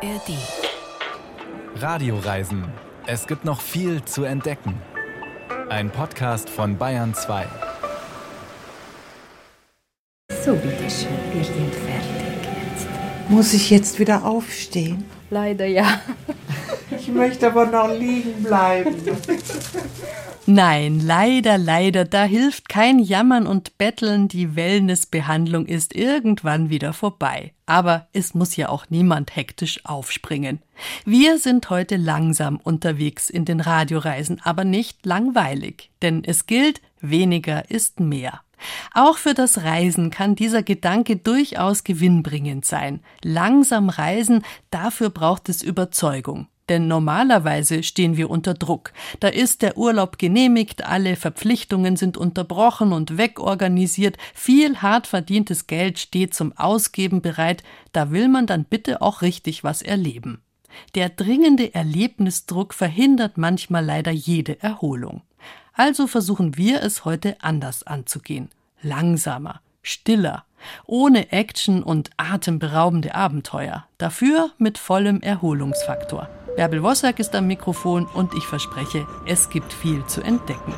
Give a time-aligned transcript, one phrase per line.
[0.00, 0.38] ARD.
[1.74, 2.64] Radioreisen.
[3.06, 4.80] Es gibt noch viel zu entdecken.
[5.70, 7.46] Ein Podcast von Bayern 2.
[10.44, 12.86] So, bitteschön, wir sind fertig jetzt.
[13.28, 15.04] Muss ich jetzt wieder aufstehen?
[15.30, 16.00] Leider ja.
[16.96, 18.94] Ich möchte aber noch liegen bleiben.
[20.50, 27.52] Nein, leider, leider, da hilft kein Jammern und Betteln, die Wellnessbehandlung ist irgendwann wieder vorbei.
[27.66, 30.62] Aber es muss ja auch niemand hektisch aufspringen.
[31.04, 37.70] Wir sind heute langsam unterwegs in den Radioreisen, aber nicht langweilig, denn es gilt, weniger
[37.70, 38.40] ist mehr.
[38.94, 43.00] Auch für das Reisen kann dieser Gedanke durchaus gewinnbringend sein.
[43.22, 46.48] Langsam reisen, dafür braucht es Überzeugung.
[46.68, 48.92] Denn normalerweise stehen wir unter Druck.
[49.20, 55.98] Da ist der Urlaub genehmigt, alle Verpflichtungen sind unterbrochen und wegorganisiert, viel hart verdientes Geld
[55.98, 57.62] steht zum Ausgeben bereit,
[57.92, 60.42] da will man dann bitte auch richtig was erleben.
[60.94, 65.22] Der dringende Erlebnisdruck verhindert manchmal leider jede Erholung.
[65.72, 68.50] Also versuchen wir es heute anders anzugehen.
[68.82, 70.44] Langsamer, stiller,
[70.86, 76.28] ohne Action und atemberaubende Abenteuer, dafür mit vollem Erholungsfaktor.
[76.58, 80.74] Bärbel Wossack ist am Mikrofon und ich verspreche, es gibt viel zu entdecken.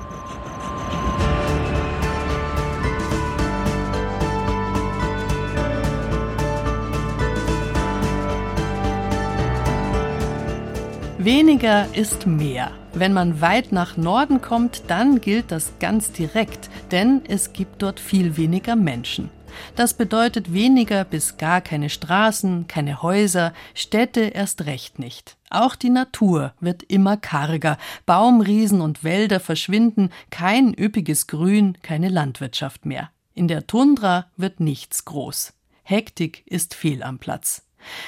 [11.16, 12.72] Weniger ist mehr.
[12.92, 18.00] Wenn man weit nach Norden kommt, dann gilt das ganz direkt, denn es gibt dort
[18.00, 19.30] viel weniger Menschen.
[19.76, 25.36] Das bedeutet weniger bis gar keine Straßen, keine Häuser, Städte erst recht nicht.
[25.50, 27.76] Auch die Natur wird immer karger,
[28.06, 33.10] Baumriesen und Wälder verschwinden, kein üppiges Grün, keine Landwirtschaft mehr.
[33.34, 35.52] In der Tundra wird nichts groß.
[35.82, 37.62] Hektik ist fehl am Platz.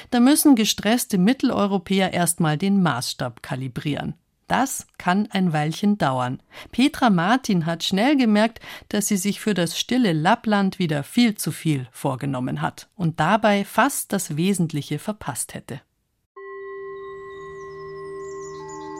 [0.09, 4.13] Da müssen gestresste Mitteleuropäer erstmal den Maßstab kalibrieren.
[4.47, 6.41] Das kann ein Weilchen dauern.
[6.71, 8.59] Petra Martin hat schnell gemerkt,
[8.89, 13.65] dass sie sich für das stille Lappland wieder viel zu viel vorgenommen hat und dabei
[13.65, 15.81] fast das Wesentliche verpasst hätte.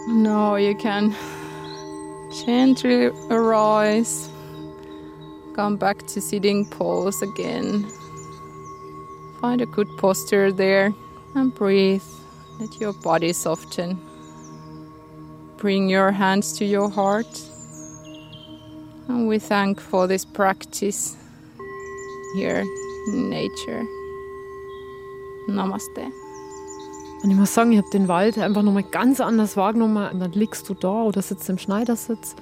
[0.07, 1.15] Now you can
[2.45, 4.29] gently arise,
[5.55, 7.85] come back to sitting pose again.
[9.39, 10.93] Find a good posture there
[11.35, 12.03] and breathe.
[12.59, 14.12] Let your body soften.
[15.63, 17.39] Bring your hands to your heart.
[19.07, 21.15] And we thank for this practice
[22.35, 22.65] here
[23.07, 23.87] in nature.
[25.47, 26.11] Namaste.
[27.23, 30.11] Und ich muss sagen, ich habe den Wald einfach nochmal ganz anders wahrgenommen.
[30.11, 32.35] Und dann liegst du da oder sitzt im Schneidersitz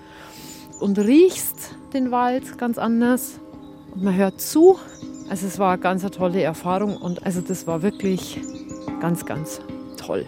[0.80, 3.40] und riechst den Wald ganz anders.
[3.94, 4.80] Und man hört zu.
[5.30, 8.42] Also es war eine ganz tolle Erfahrung und also das war wirklich
[9.00, 9.62] ganz, ganz
[9.96, 10.26] toll.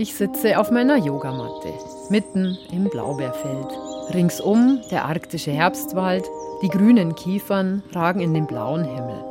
[0.00, 1.74] Ich sitze auf meiner Yogamatte,
[2.08, 3.66] mitten im Blaubeerfeld.
[4.14, 6.24] Ringsum der arktische Herbstwald,
[6.62, 9.22] die grünen Kiefern ragen in den blauen Himmel.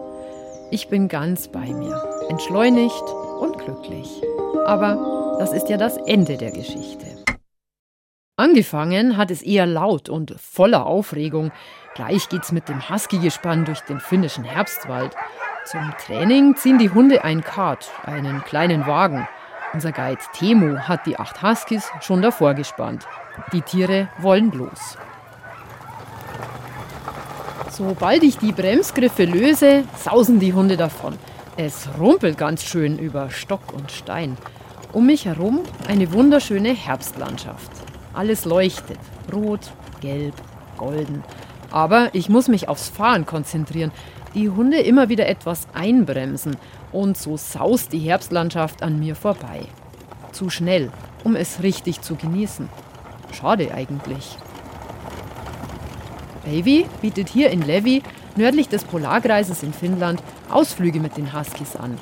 [0.70, 2.00] Ich bin ganz bei mir,
[2.30, 3.04] entschleunigt
[3.40, 4.22] und glücklich.
[4.68, 7.08] Aber das ist ja das Ende der Geschichte.
[8.38, 11.52] Angefangen hat es eher laut und voller Aufregung.
[11.96, 15.16] Gleich geht's mit dem Husky-Gespann durch den finnischen Herbstwald.
[15.66, 19.28] Zum Training ziehen die Hunde ein Kart, einen kleinen Wagen.
[19.74, 23.06] Unser Guide Temo hat die acht Huskies schon davor gespannt.
[23.54, 24.98] Die Tiere wollen los.
[27.70, 31.18] Sobald ich die Bremsgriffe löse, sausen die Hunde davon.
[31.56, 34.38] Es rumpelt ganz schön über Stock und Stein.
[34.92, 37.72] Um mich herum eine wunderschöne Herbstlandschaft.
[38.14, 39.00] Alles leuchtet.
[39.32, 40.34] Rot, gelb,
[40.78, 41.24] golden.
[41.70, 43.92] Aber ich muss mich aufs Fahren konzentrieren.
[44.34, 46.58] Die Hunde immer wieder etwas einbremsen
[46.92, 49.62] und so saust die Herbstlandschaft an mir vorbei.
[50.32, 50.92] Zu schnell,
[51.24, 52.70] um es richtig zu genießen.
[53.32, 54.38] Schade eigentlich.
[56.46, 58.02] Baby bietet hier in Levi,
[58.36, 61.98] nördlich des Polarkreises in Finnland, Ausflüge mit den Huskies an.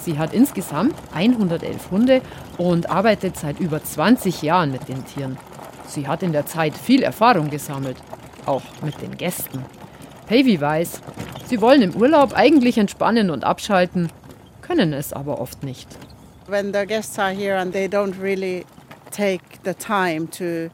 [0.00, 2.22] Sie hat insgesamt 111 Hunde
[2.56, 5.36] und arbeitet seit über 20 Jahren mit den Tieren.
[5.86, 7.96] Sie hat in der Zeit viel Erfahrung gesammelt,
[8.46, 9.64] auch mit den Gästen.
[10.26, 11.00] Pavy weiß,
[11.46, 14.08] sie wollen im Urlaub eigentlich entspannen und abschalten,
[14.70, 15.88] können es aber oft nicht.
[16.46, 18.64] When the guests are here and they don't really
[19.10, 20.72] take the time to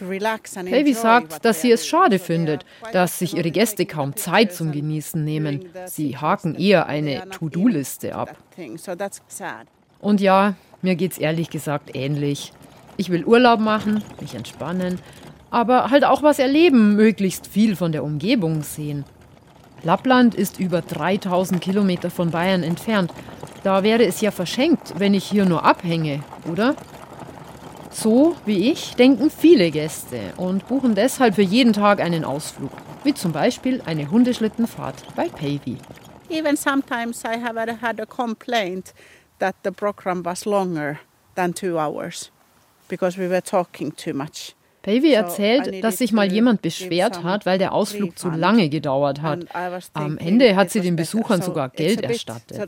[0.00, 5.22] Davy sagt, dass sie es schade findet, dass sich ihre Gäste kaum Zeit zum Genießen
[5.22, 5.68] nehmen.
[5.84, 8.34] Sie haken eher eine To-Do-Liste ab.
[10.00, 12.54] Und ja, mir geht's ehrlich gesagt ähnlich.
[12.96, 14.98] Ich will Urlaub machen, mich entspannen,
[15.50, 19.04] aber halt auch was erleben, möglichst viel von der Umgebung sehen.
[19.84, 23.12] Lappland ist über 3000 Kilometer von Bayern entfernt.
[23.62, 26.20] Da wäre es ja verschenkt, wenn ich hier nur abhänge,
[26.50, 26.74] oder?
[27.90, 32.72] So wie ich denken viele Gäste und buchen deshalb für jeden Tag einen Ausflug,
[33.04, 35.76] wie zum Beispiel eine Hundeschlittenfahrt bei Pavey.
[36.30, 38.94] Even sometimes I have had a complaint
[39.38, 40.98] that the program was longer
[41.34, 42.32] than two hours
[42.88, 44.54] because we were talking too much.
[44.82, 49.46] Pavey erzählt, dass sich mal jemand beschwert hat, weil der Ausflug zu lange gedauert hat.
[49.94, 52.58] Am Ende hat sie den Besuchern sogar Geld erstattet.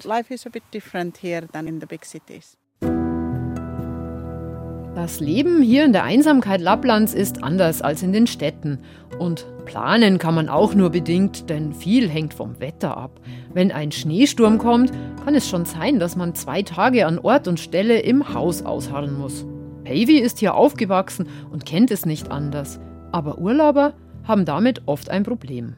[4.94, 8.78] Das Leben hier in der Einsamkeit Lapplands ist anders als in den Städten.
[9.18, 13.20] Und planen kann man auch nur bedingt, denn viel hängt vom Wetter ab.
[13.52, 14.92] Wenn ein Schneesturm kommt,
[15.24, 19.18] kann es schon sein, dass man zwei Tage an Ort und Stelle im Haus ausharren
[19.18, 19.44] muss.
[19.84, 22.80] Pavey ist hier aufgewachsen und kennt es nicht anders.
[23.12, 23.94] Aber Urlauber
[24.26, 25.76] haben damit oft ein Problem.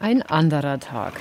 [0.00, 1.14] Ein anderer Tag.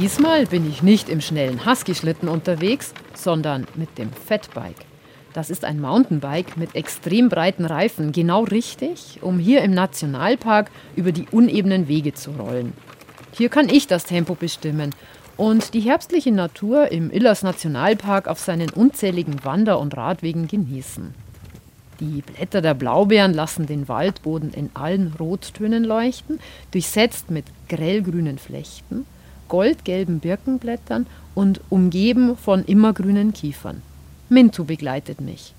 [0.00, 4.84] Diesmal bin ich nicht im schnellen Husky-Schlitten unterwegs, sondern mit dem Fatbike.
[5.32, 11.10] Das ist ein Mountainbike mit extrem breiten Reifen, genau richtig, um hier im Nationalpark über
[11.10, 12.72] die unebenen Wege zu rollen.
[13.32, 14.90] Hier kann ich das Tempo bestimmen
[15.36, 21.14] und die herbstliche Natur im Illers Nationalpark auf seinen unzähligen Wander- und Radwegen genießen.
[22.00, 26.40] Die Blätter der Blaubeeren lassen den Waldboden in allen Rottönen leuchten,
[26.72, 29.06] durchsetzt mit grellgrünen Flechten,
[29.48, 33.82] goldgelben Birkenblättern und umgeben von immergrünen Kiefern.
[34.28, 35.54] Mintu begleitet mich.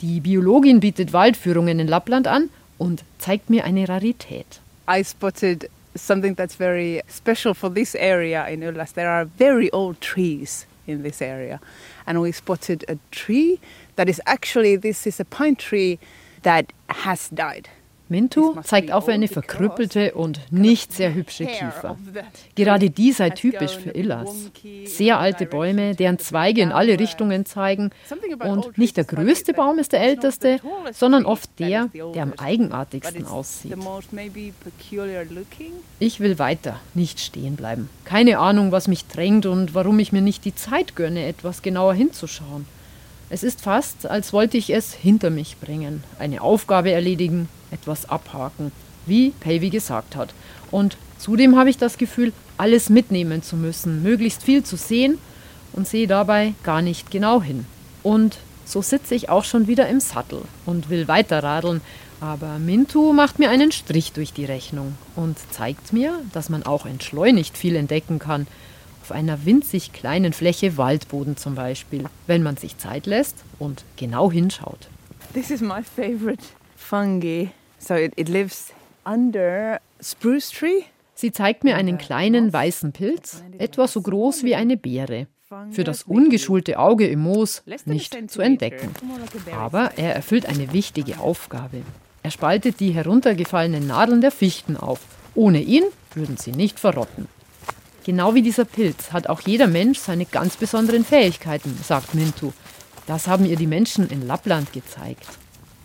[0.00, 4.60] Die Biologin bietet Waldführungen in Lappland an und zeigt mir eine Rarität.
[4.88, 5.68] I spotted
[6.00, 8.92] something that's very special for this area in Ullas.
[8.92, 11.60] There are very old trees in this area.
[12.06, 13.60] And we spotted a tree
[13.96, 15.98] that is actually, this is a pine tree
[16.42, 17.68] that has died.
[18.10, 21.96] Mintu zeigt auf eine verkrüppelte und nicht sehr hübsche Kiefer.
[22.56, 24.50] Gerade die sei typisch für Illas.
[24.84, 27.90] Sehr alte Bäume, deren Zweige in alle Richtungen zeigen.
[28.40, 30.58] Und nicht der größte Baum ist der älteste,
[30.92, 33.76] sondern oft der, der am eigenartigsten aussieht.
[36.00, 37.88] Ich will weiter, nicht stehen bleiben.
[38.04, 41.94] Keine Ahnung, was mich drängt und warum ich mir nicht die Zeit gönne, etwas genauer
[41.94, 42.66] hinzuschauen.
[43.32, 48.72] Es ist fast, als wollte ich es hinter mich bringen, eine Aufgabe erledigen, etwas abhaken,
[49.06, 50.34] wie Pavey gesagt hat.
[50.70, 55.18] Und zudem habe ich das Gefühl, alles mitnehmen zu müssen, möglichst viel zu sehen
[55.72, 57.66] und sehe dabei gar nicht genau hin.
[58.02, 61.80] Und so sitze ich auch schon wieder im Sattel und will weiterradeln,
[62.20, 66.84] aber Mintu macht mir einen Strich durch die Rechnung und zeigt mir, dass man auch
[66.84, 68.46] entschleunigt viel entdecken kann,
[69.02, 74.30] auf einer winzig kleinen Fläche Waldboden zum Beispiel, wenn man sich Zeit lässt und genau
[74.30, 74.88] hinschaut.
[75.32, 76.44] This is my favorite
[76.76, 77.50] fungi.
[77.80, 78.72] So it, it lives
[79.04, 80.84] under spruce tree.
[81.14, 85.26] Sie zeigt mir einen kleinen weißen Pilz, etwa so groß wie eine Beere.
[85.72, 88.90] Für das ungeschulte Auge im Moos nicht zu entdecken.
[89.56, 91.82] Aber er erfüllt eine wichtige Aufgabe.
[92.22, 95.00] Er spaltet die heruntergefallenen Nadeln der Fichten auf.
[95.34, 95.84] Ohne ihn
[96.14, 97.26] würden sie nicht verrotten.
[98.04, 102.52] Genau wie dieser Pilz hat auch jeder Mensch seine ganz besonderen Fähigkeiten, sagt Mintu.
[103.06, 105.26] Das haben ihr die Menschen in Lappland gezeigt.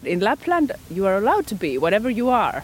[0.06, 2.64] In Lapland, you are allowed to be whatever you are.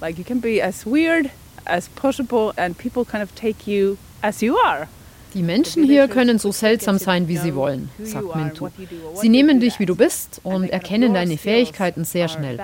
[0.00, 1.30] Like you can be as weird
[1.66, 4.88] as possible and people kind of take you as you are.
[5.34, 8.68] Die Menschen hier können so seltsam sein, wie sie wollen, sagt Mintu.
[9.14, 12.58] Sie nehmen dich, wie du bist und erkennen deine Fähigkeiten sehr schnell.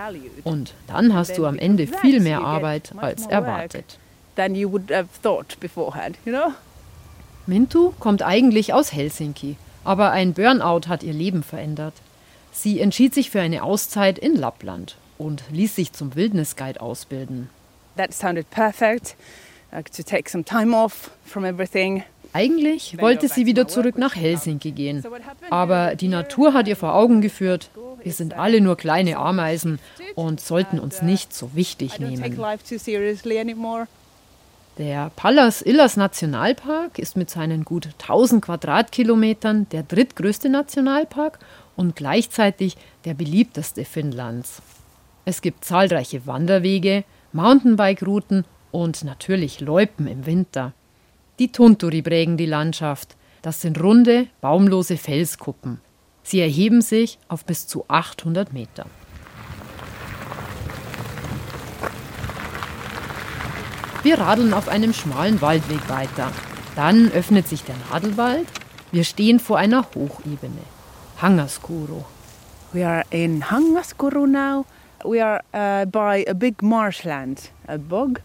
[0.44, 3.98] Und dann hast du am Ende viel mehr Arbeit als erwartet?
[7.46, 11.94] Mintu kommt eigentlich aus Helsinki, aber ein Burnout hat ihr Leben verändert.
[12.60, 17.50] Sie entschied sich für eine Auszeit in Lappland und ließ sich zum Wildnisguide ausbilden.
[17.96, 19.14] That sounded perfect.
[19.70, 22.02] Like to take some time off from everything.
[22.32, 25.04] Eigentlich wollte sie wieder zurück nach Helsinki gehen,
[25.50, 27.70] aber die Natur hat ihr vor Augen geführt,
[28.02, 29.78] wir sind alle nur kleine Ameisen
[30.16, 32.22] und sollten uns nicht so wichtig nehmen.
[34.78, 41.38] Der Pallas Illas Nationalpark ist mit seinen gut 1000 Quadratkilometern der drittgrößte Nationalpark
[41.78, 44.60] und gleichzeitig der beliebteste Finnlands.
[45.24, 50.72] Es gibt zahlreiche Wanderwege, Mountainbike-Routen und natürlich Loipen im Winter.
[51.38, 53.16] Die Tunturi prägen die Landschaft.
[53.42, 55.80] Das sind runde, baumlose Felskuppen.
[56.24, 58.86] Sie erheben sich auf bis zu 800 Meter.
[64.02, 66.32] Wir radeln auf einem schmalen Waldweg weiter.
[66.74, 68.46] Dann öffnet sich der Nadelwald.
[68.90, 70.77] Wir stehen vor einer Hochebene.
[71.20, 72.04] Hangaskuro.
[72.72, 74.66] We are in Hangaskuro now.
[75.04, 78.20] We are uh, by a big marshland, a bog.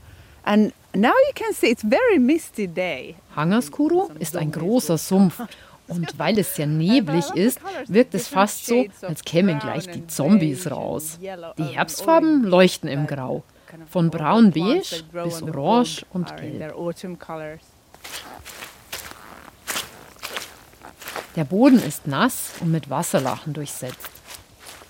[0.46, 3.16] And Now you can see it's very misty day.
[3.36, 5.42] Hangaskuru ist ein großer Sumpf
[5.88, 10.70] und weil es sehr neblig ist, wirkt es fast so, als kämen gleich die Zombies
[10.70, 11.18] raus.
[11.58, 13.44] Die Herbstfarben leuchten im Grau.
[13.90, 16.76] Von braun-beige bis orange und gelb.
[21.36, 24.10] Der Boden ist nass und mit Wasserlachen durchsetzt.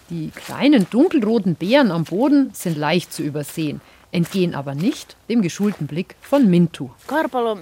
[0.09, 3.79] Die kleinen dunkelroten Beeren am Boden sind leicht zu übersehen,
[4.11, 6.89] entgehen aber nicht dem geschulten Blick von Mintu.
[7.07, 7.59] Karpalo,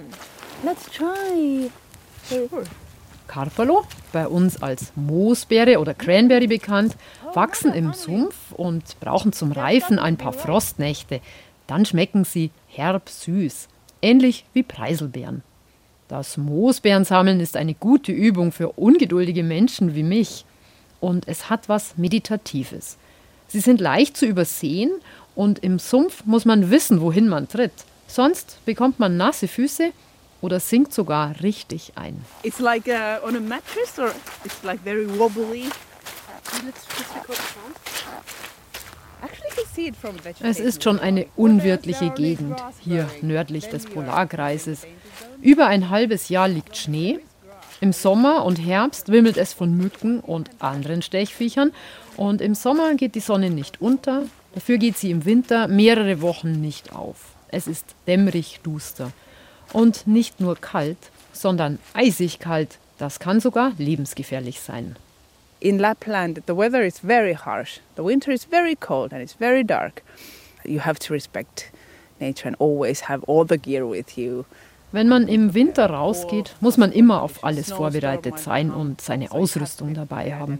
[0.64, 1.70] let's try.
[2.28, 2.64] Sure.
[3.28, 6.96] Karpalo, bei uns als Moosbeere oder Cranberry bekannt,
[7.34, 11.20] wachsen im Sumpf und brauchen zum Reifen ein paar Frostnächte.
[11.68, 13.68] Dann schmecken sie herb süß,
[14.02, 15.42] ähnlich wie Preiselbeeren.
[16.12, 20.44] Das Moosbeerensammeln ist eine gute Übung für ungeduldige Menschen wie mich.
[21.00, 22.98] Und es hat was Meditatives.
[23.48, 24.90] Sie sind leicht zu übersehen
[25.34, 27.72] und im Sumpf muss man wissen, wohin man tritt.
[28.08, 29.92] Sonst bekommt man nasse Füße
[30.42, 32.22] oder sinkt sogar richtig ein.
[32.42, 34.12] It's like uh, on a mattress or
[34.44, 35.70] it's like very wobbly.
[40.40, 44.86] Es ist schon eine unwirtliche Gegend hier nördlich des Polarkreises.
[45.40, 47.20] Über ein halbes Jahr liegt Schnee.
[47.80, 51.72] Im Sommer und Herbst wimmelt es von Mücken und anderen Stechviechern.
[52.16, 56.52] Und im Sommer geht die Sonne nicht unter, dafür geht sie im Winter mehrere Wochen
[56.52, 57.16] nicht auf.
[57.48, 59.10] Es ist dämmerig duster.
[59.72, 60.98] Und nicht nur kalt,
[61.32, 62.78] sondern eisig kalt.
[62.98, 64.96] Das kann sogar lebensgefährlich sein.
[65.62, 67.78] In Lapland, the weather is very harsh.
[67.94, 70.02] The winter is very cold and it's very dark.
[70.64, 71.70] You have to respect
[72.20, 74.44] nature and always have all the gear with you.
[74.90, 79.94] Wenn man im Winter rausgeht, muss man immer auf alles vorbereitet sein und seine Ausrüstung
[79.94, 80.58] dabei haben.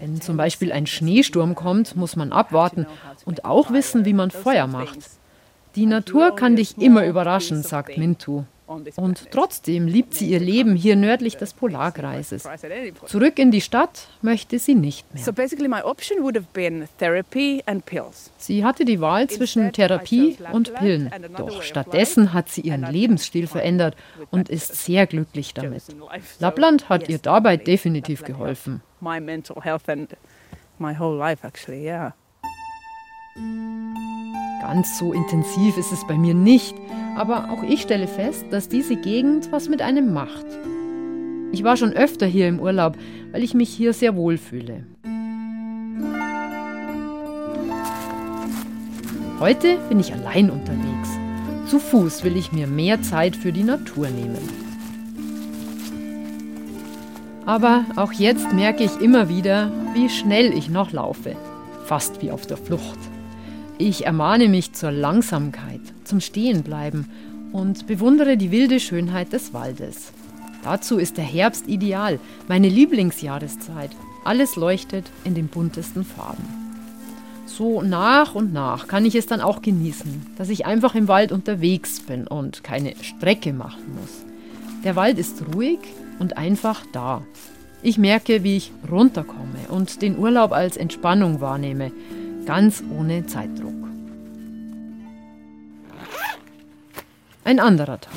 [0.00, 2.86] Wenn zum Beispiel ein Schneesturm kommt, muss man abwarten
[3.24, 4.98] und auch wissen, wie man Feuer macht.
[5.76, 8.42] Die Natur kann dich immer überraschen, sagt Mintu.
[8.96, 12.48] Und trotzdem liebt sie ihr Leben hier nördlich des Polarkreises.
[13.06, 15.22] Zurück in die Stadt möchte sie nicht mehr.
[18.38, 21.10] Sie hatte die Wahl zwischen Therapie und Pillen.
[21.36, 23.96] Doch stattdessen hat sie ihren Lebensstil verändert
[24.30, 25.82] und ist sehr glücklich damit.
[26.38, 28.82] Lappland hat ihr dabei definitiv geholfen.
[34.60, 36.74] Ganz so intensiv ist es bei mir nicht,
[37.16, 40.46] aber auch ich stelle fest, dass diese Gegend was mit einem macht.
[41.52, 42.96] Ich war schon öfter hier im Urlaub,
[43.30, 44.84] weil ich mich hier sehr wohl fühle.
[49.38, 51.08] Heute bin ich allein unterwegs.
[51.66, 54.48] Zu Fuß will ich mir mehr Zeit für die Natur nehmen.
[57.44, 61.34] Aber auch jetzt merke ich immer wieder, wie schnell ich noch laufe.
[61.86, 62.98] Fast wie auf der Flucht.
[63.78, 67.08] Ich ermahne mich zur Langsamkeit, zum Stehenbleiben
[67.52, 70.12] und bewundere die wilde Schönheit des Waldes.
[70.64, 73.90] Dazu ist der Herbst ideal, meine Lieblingsjahreszeit.
[74.24, 76.44] Alles leuchtet in den buntesten Farben.
[77.46, 81.32] So nach und nach kann ich es dann auch genießen, dass ich einfach im Wald
[81.32, 84.24] unterwegs bin und keine Strecke machen muss.
[84.84, 85.78] Der Wald ist ruhig
[86.18, 87.22] und einfach da.
[87.82, 91.90] Ich merke, wie ich runterkomme und den Urlaub als Entspannung wahrnehme,
[92.46, 93.81] ganz ohne Zeitdruck.
[97.44, 98.12] Ein anderer Tag.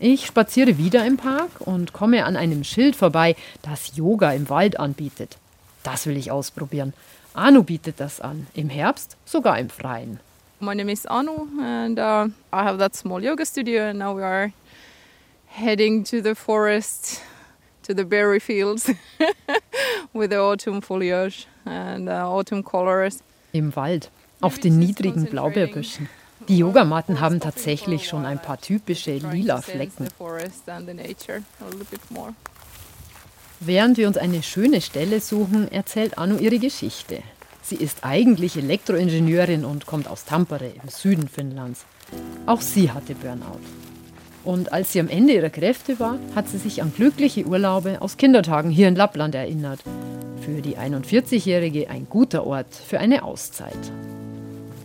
[0.00, 4.80] Ich spaziere wieder im Park und komme an einem Schild vorbei, das Yoga im Wald
[4.80, 5.38] anbietet.
[5.84, 6.92] Das will ich ausprobieren.
[7.32, 10.18] Anu bietet das an, im Herbst sogar im Freien.
[10.58, 14.24] My name is Anu and uh, I have that small yoga studio and now we
[14.24, 14.52] are
[15.46, 17.20] heading to the forest,
[17.82, 18.90] to the berry fields
[20.12, 23.22] with the autumn foliage and uh, autumn colors.
[23.52, 26.08] Im Wald, auf den niedrigen Blaubeerbüschen.
[26.48, 30.08] Die Yogamatten haben tatsächlich schon ein paar typische lila Flecken.
[33.60, 37.22] Während wir uns eine schöne Stelle suchen, erzählt Anu ihre Geschichte.
[37.62, 41.84] Sie ist eigentlich Elektroingenieurin und kommt aus Tampere im Süden Finnlands.
[42.46, 43.60] Auch sie hatte Burnout.
[44.44, 48.16] Und als sie am Ende ihrer Kräfte war, hat sie sich an glückliche Urlaube aus
[48.16, 49.80] Kindertagen hier in Lappland erinnert
[50.46, 53.90] für die 41-Jährige ein guter Ort für eine Auszeit.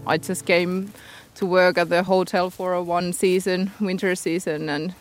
[0.10, 0.88] I just came
[1.36, 4.94] to work at the hotel for a one season, winter season and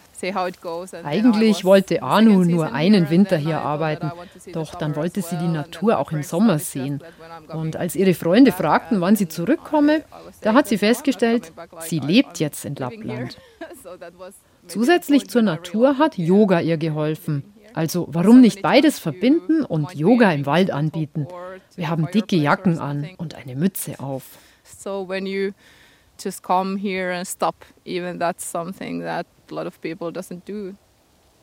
[1.05, 4.13] eigentlich wollte Anu nur einen Winter hier arbeiten,
[4.53, 7.03] doch dann wollte sie die Natur auch im Sommer sehen.
[7.49, 10.03] Und als ihre Freunde fragten, wann sie zurückkomme,
[10.43, 13.39] da hat sie festgestellt, sie lebt jetzt in Lappland.
[14.67, 17.45] Zusätzlich zur Natur hat Yoga ihr geholfen.
[17.73, 21.29] Also warum nicht beides verbinden und Yoga im Wald anbieten?
[21.77, 24.25] Wir haben dicke Jacken an und eine Mütze auf.
[24.65, 25.53] So when you
[26.23, 27.55] just come here and stop.
[27.85, 30.75] Even that's something that a lot of people doesn't do.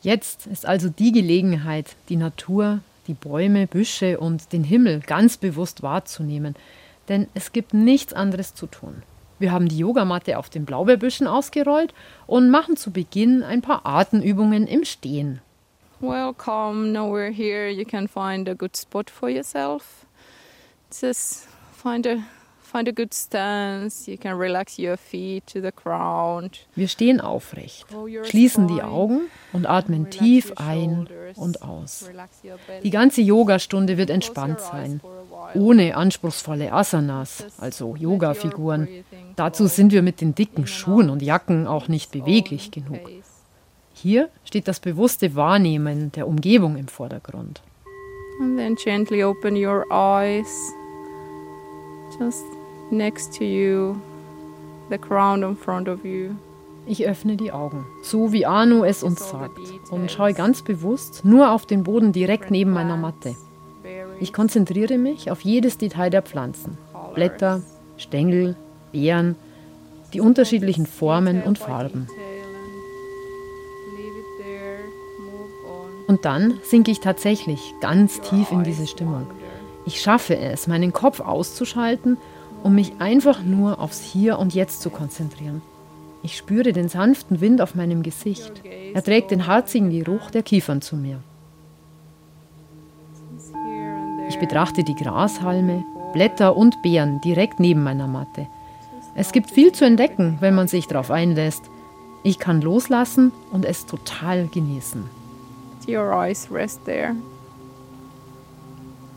[0.01, 5.81] Jetzt ist also die Gelegenheit, die Natur, die Bäume, Büsche und den Himmel ganz bewusst
[5.81, 6.55] wahrzunehmen.
[7.10, 9.03] Denn es gibt nichts anderes zu tun.
[9.39, 11.93] Wir haben die Yogamatte auf den Blaubeerbüschen ausgerollt
[12.25, 15.41] und machen zu Beginn ein paar Atemübungen im Stehen.
[16.00, 17.69] Welcome, now we're here.
[17.69, 20.05] You can find a good spot for yourself.
[20.91, 22.17] Just find a
[22.68, 24.08] find a good stance.
[24.08, 26.68] You can relax your feet to the ground.
[26.76, 27.86] Wir stehen aufrecht,
[28.24, 29.22] schließen die Augen
[29.54, 32.10] und atmen tief ein und aus.
[32.84, 35.02] Die ganze Yogastunde wird entspannt sein,
[35.56, 38.88] ohne anspruchsvolle Asanas, also Yoga-Figuren.
[39.36, 43.00] Dazu sind wir mit den dicken Schuhen und Jacken auch nicht beweglich genug.
[43.94, 47.62] Hier steht das bewusste Wahrnehmen der Umgebung im Vordergrund.
[48.40, 50.48] And then gently open your eyes.
[52.20, 52.57] Just
[52.91, 53.96] next to you,
[54.89, 56.32] the ground in front of you.
[56.86, 59.60] Ich öffne die Augen, so wie Anu es uns sagt,
[59.91, 63.36] und schaue ganz bewusst nur auf den Boden direkt neben meiner Matte.
[64.22, 66.77] Ich konzentriere mich auf jedes Detail der Pflanzen.
[67.13, 67.62] Blätter,
[67.98, 68.56] Stängel,
[68.91, 69.36] Beeren,
[70.13, 72.08] die unterschiedlichen Formen und Farben.
[76.08, 79.27] Und dann sinke ich tatsächlich ganz tief in diese Stimmung.
[79.86, 82.17] Ich schaffe es, meinen Kopf auszuschalten,
[82.64, 85.62] um mich einfach nur aufs Hier und Jetzt zu konzentrieren.
[86.24, 88.62] Ich spüre den sanften Wind auf meinem Gesicht.
[88.94, 91.20] Er trägt den harzigen Geruch der Kiefern zu mir.
[94.30, 95.84] Ich betrachte die Grashalme,
[96.14, 98.48] Blätter und Beeren direkt neben meiner Matte.
[99.16, 101.64] Es gibt viel zu entdecken, wenn man sich darauf einlässt.
[102.24, 105.04] Ich kann loslassen und es total genießen.
[105.88, 107.16] Your eyes rest there.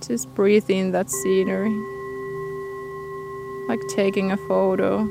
[0.09, 1.73] Just breathe in that scenery.
[3.69, 5.09] Like taking a photo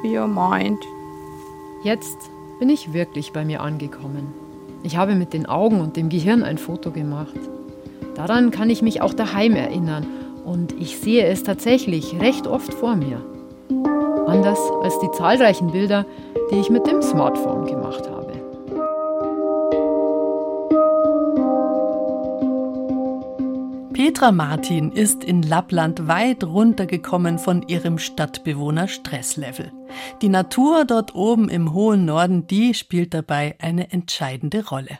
[0.00, 0.78] to your mind.
[1.82, 4.32] Jetzt bin ich wirklich bei mir angekommen.
[4.82, 7.38] Ich habe mit den Augen und dem Gehirn ein Foto gemacht.
[8.14, 10.06] Daran kann ich mich auch daheim erinnern
[10.44, 13.20] und ich sehe es tatsächlich recht oft vor mir.
[14.26, 16.06] Anders als die zahlreichen Bilder,
[16.50, 17.75] die ich mit dem Smartphone gemacht habe.
[24.16, 29.70] Petra Martin ist in Lappland weit runtergekommen von ihrem Stadtbewohner-Stresslevel.
[30.22, 34.98] Die Natur dort oben im hohen Norden, die spielt dabei eine entscheidende Rolle.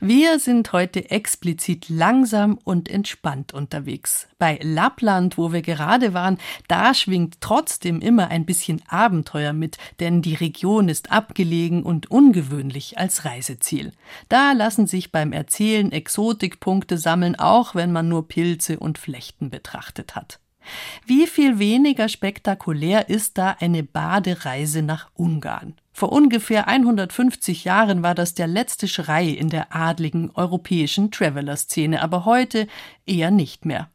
[0.00, 4.28] Wir sind heute explizit langsam und entspannt unterwegs.
[4.38, 10.22] Bei Lappland, wo wir gerade waren, da schwingt trotzdem immer ein bisschen Abenteuer mit, denn
[10.22, 13.92] die Region ist abgelegen und ungewöhnlich als Reiseziel.
[14.28, 20.16] Da lassen sich beim Erzählen Exotikpunkte sammeln, auch wenn man nur Pilze und Flechten betrachtet
[20.16, 20.41] hat.
[21.06, 25.74] Wie viel weniger spektakulär ist da eine Badereise nach Ungarn?
[25.92, 32.24] Vor ungefähr 150 Jahren war das der letzte Schrei in der adligen europäischen Traveler-Szene, aber
[32.24, 32.66] heute
[33.06, 33.90] eher nicht mehr.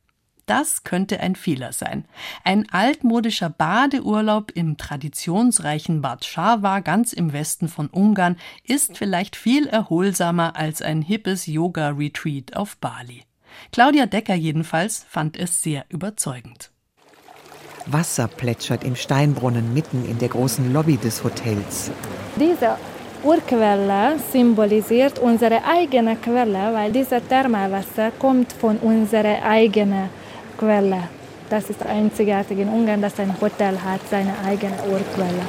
[0.48, 2.06] Das könnte ein Fehler sein.
[2.46, 9.68] Ein altmodischer Badeurlaub im traditionsreichen Bad Schawa ganz im Westen von Ungarn ist vielleicht viel
[9.68, 13.24] erholsamer als ein hippes Yoga-Retreat auf Bali.
[13.72, 16.72] Claudia Decker jedenfalls fand es sehr überzeugend.
[17.86, 21.92] Wasser plätschert im Steinbrunnen mitten in der großen Lobby des Hotels.
[22.36, 22.78] Diese
[23.24, 30.10] Urquelle symbolisiert unsere eigene Quelle, weil dieses Thermalwasser kommt von unserer eigenen
[30.58, 31.10] Quelle.
[31.50, 35.46] Das ist einzigartig in Ungarn, dass ein Hotel hat seine eigene Urquelle.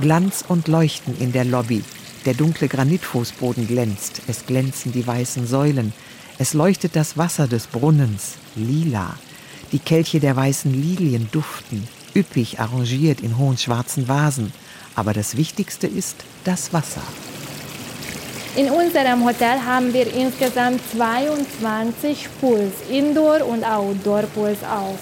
[0.00, 1.84] Glanz und Leuchten in der Lobby.
[2.26, 5.92] Der dunkle Granitfußboden glänzt, es glänzen die weißen Säulen,
[6.38, 9.14] es leuchtet das Wasser des Brunnens, lila.
[9.72, 14.52] Die Kelche der weißen Lilien duften, üppig arrangiert in hohen schwarzen Vasen.
[14.96, 17.02] Aber das Wichtigste ist das Wasser.
[18.56, 24.98] In unserem Hotel haben wir insgesamt 22 Pools, Indoor- und Outdoor-Pools auch.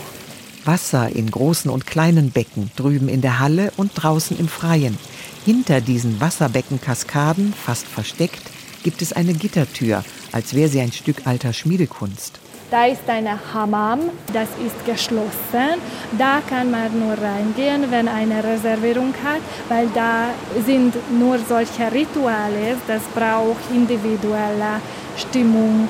[0.64, 4.96] Wasser in großen und kleinen Becken, drüben in der Halle und draußen im Freien.
[5.44, 8.42] Hinter diesen Wasserbeckenkaskaden, fast versteckt,
[8.82, 12.40] gibt es eine Gittertür, als wäre sie ein Stück alter Schmiedekunst.
[12.70, 14.00] Da ist eine Hammam,
[14.32, 15.76] das ist geschlossen.
[16.18, 20.28] Da kann man nur reingehen, wenn eine Reservierung hat, weil da
[20.64, 24.80] sind nur solche Rituale, das braucht individuelle
[25.18, 25.86] Stimmung.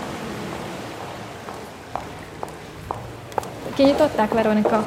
[3.76, 4.84] Kinyitották, Veronika?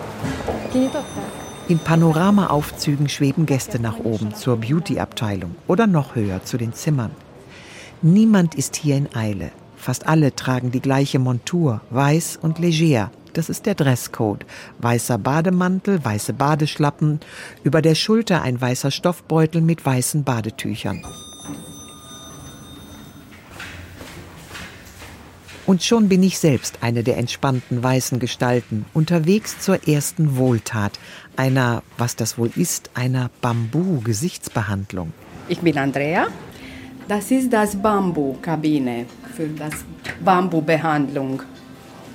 [0.73, 1.31] Kinyitották?
[1.67, 7.11] In Panoramaaufzügen schweben Gäste nach oben zur Beauty-Abteilung oder noch höher zu den Zimmern.
[8.07, 9.49] Niemand ist hier in Eile.
[9.75, 14.45] Fast alle tragen die gleiche Montur, weiß und leger, das ist der Dresscode.
[14.77, 17.19] Weißer Bademantel, weiße Badeschlappen,
[17.63, 21.01] über der Schulter ein weißer Stoffbeutel mit weißen Badetüchern.
[25.65, 30.99] Und schon bin ich selbst eine der entspannten weißen Gestalten, unterwegs zur ersten Wohltat,
[31.37, 35.11] einer, was das wohl ist, einer Bambu-Gesichtsbehandlung.
[35.47, 36.27] Ich bin Andrea.
[37.07, 39.73] Das ist das Bambu-Kabine für das
[40.23, 41.43] Bambu-Behandlung.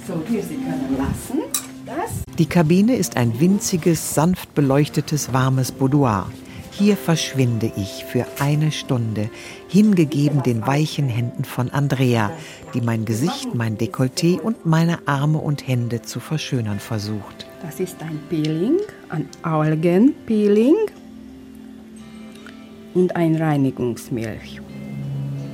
[0.07, 1.43] So, hier Sie können lassen.
[1.87, 2.25] Das.
[2.37, 6.29] Die Kabine ist ein winziges, sanft beleuchtetes, warmes Boudoir.
[6.73, 9.31] Hier verschwinde ich für eine Stunde,
[9.69, 12.33] hingegeben den weichen Händen von Andrea,
[12.75, 17.47] die mein Gesicht, mein Dekolleté und meine Arme und Hände zu verschönern versucht.
[17.63, 20.75] Das ist ein Peeling, ein Algenpeeling
[22.95, 24.61] und ein Reinigungsmilch.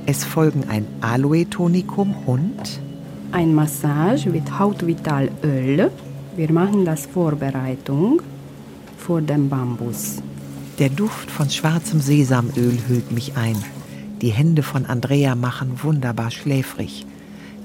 [0.09, 2.79] Es folgen ein Aloe-Tonikum und
[3.33, 5.91] ein Massage mit Hautvitalöl.
[6.37, 8.21] Wir machen das Vorbereitung
[8.97, 10.23] vor dem Bambus.
[10.79, 13.57] Der Duft von schwarzem Sesamöl hüllt mich ein.
[14.21, 17.05] Die Hände von Andrea machen wunderbar schläfrig.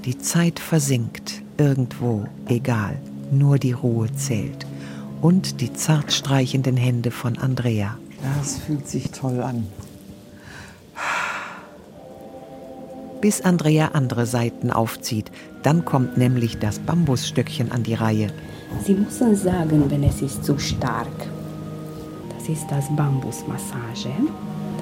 [0.03, 2.97] Die Zeit versinkt, irgendwo, egal,
[3.31, 4.67] nur die Ruhe zählt.
[5.21, 7.97] Und die zart streichenden Hände von Andrea.
[8.37, 9.65] Das fühlt sich toll an.
[13.23, 15.31] Bis Andrea andere Seiten aufzieht,
[15.61, 18.27] dann kommt nämlich das Bambusstöckchen an die Reihe.
[18.83, 21.07] Sie müssen sagen, wenn es ist zu stark.
[22.37, 24.11] Das ist das Bambusmassage.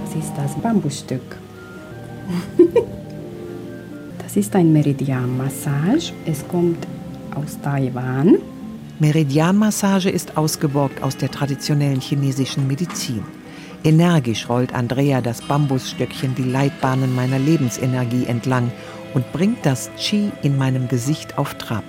[0.03, 1.37] Das ist das Bambusstück.
[4.23, 6.11] das ist ein Meridianmassage.
[6.25, 6.87] Es kommt
[7.35, 8.37] aus Taiwan.
[8.97, 13.21] Meridianmassage ist ausgeborgt aus der traditionellen chinesischen Medizin.
[13.83, 18.71] Energisch rollt Andrea das Bambusstöckchen die Leitbahnen meiner Lebensenergie entlang
[19.15, 21.83] und bringt das Qi in meinem Gesicht auf Trab.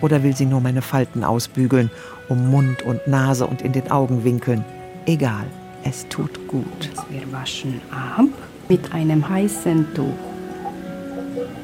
[0.00, 1.90] Oder will sie nur meine Falten ausbügeln,
[2.28, 4.64] um Mund und Nase und in den Augenwinkeln?
[5.06, 5.46] Egal,
[5.82, 6.90] es tut gut.
[7.10, 8.28] Wir waschen ab
[8.68, 10.14] mit einem heißen Tuch.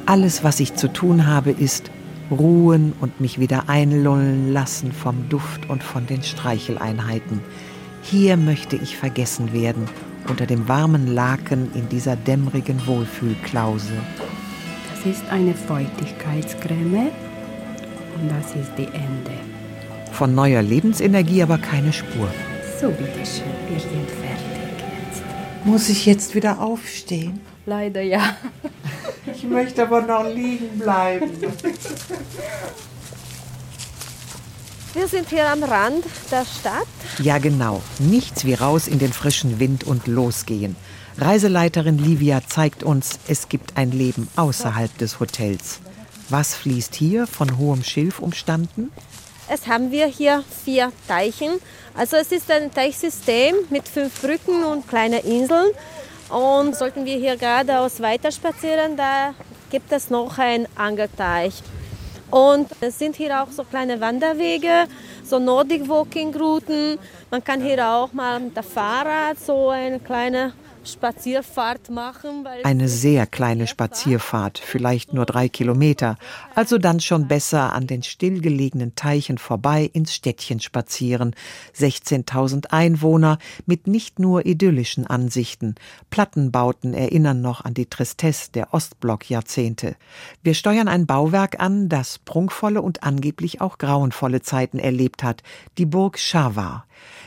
[0.07, 1.91] Alles, was ich zu tun habe, ist
[2.31, 7.41] ruhen und mich wieder einlullen lassen vom Duft und von den Streicheleinheiten.
[8.11, 9.87] Hier möchte ich vergessen werden,
[10.29, 13.93] unter dem warmen Laken in dieser dämmerigen Wohlfühlklause.
[14.91, 17.11] Das ist eine Feuchtigkeitscreme
[18.15, 19.33] und das ist die Ende.
[20.11, 22.31] Von neuer Lebensenergie aber keine Spur.
[22.81, 24.57] So, bitteschön, wir sind fertig
[25.11, 25.23] jetzt.
[25.65, 27.41] Muss ich jetzt wieder aufstehen?
[27.67, 28.39] Leider ja.
[29.35, 31.31] Ich möchte aber noch liegen bleiben.
[34.99, 36.89] Wir sind hier am Rand der Stadt.
[37.21, 37.81] Ja, genau.
[38.01, 40.75] Nichts wie raus in den frischen Wind und losgehen.
[41.19, 45.79] Reiseleiterin Livia zeigt uns, es gibt ein Leben außerhalb des Hotels.
[46.31, 48.91] Was fließt hier von hohem Schilf umstanden?
[49.49, 51.61] Es haben wir hier vier Teichen.
[51.95, 55.71] Also es ist ein Teichsystem mit fünf Brücken und kleinen Inseln.
[56.29, 59.33] Und sollten wir hier geradeaus weiter spazieren, da
[59.71, 61.63] gibt es noch einen Angelteich.
[62.31, 64.87] Und es sind hier auch so kleine Wanderwege,
[65.25, 66.99] so Nordic Walking Routen.
[67.31, 70.53] Man kann hier auch mal mit dem Fahrrad so eine kleine
[70.93, 72.47] Spazierfahrt machen.
[72.65, 76.17] Eine sehr kleine Spazierfahrt, vielleicht nur drei Kilometer.
[76.55, 81.35] Also dann schon besser an den stillgelegenen Teichen vorbei ins Städtchen spazieren.
[81.77, 85.75] 16.000 Einwohner mit nicht nur idyllischen Ansichten.
[86.11, 89.97] Plattenbauten erinnern noch an die Tristesse der Ostblock-Jahrzehnte.
[90.43, 95.43] Wir steuern ein Bauwerk an, das prunkvolle und angeblich auch grauenvolle Zeiten erlebt hat.
[95.77, 96.87] Die Burg Schawar.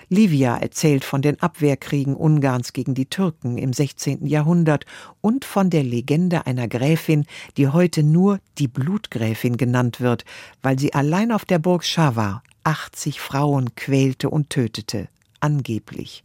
[0.10, 4.26] Livia erzählt von den Abwehrkriegen Ungarns gegen die Türken im 16.
[4.26, 4.86] Jahrhundert
[5.22, 7.26] und von der Legende einer Gräfin,
[7.58, 10.26] die heute nur die Blutgräfin genannt wird,
[10.62, 15.08] weil sie allein auf der Burg Schawar 80 Frauen quälte und tötete.
[15.40, 16.24] Angeblich.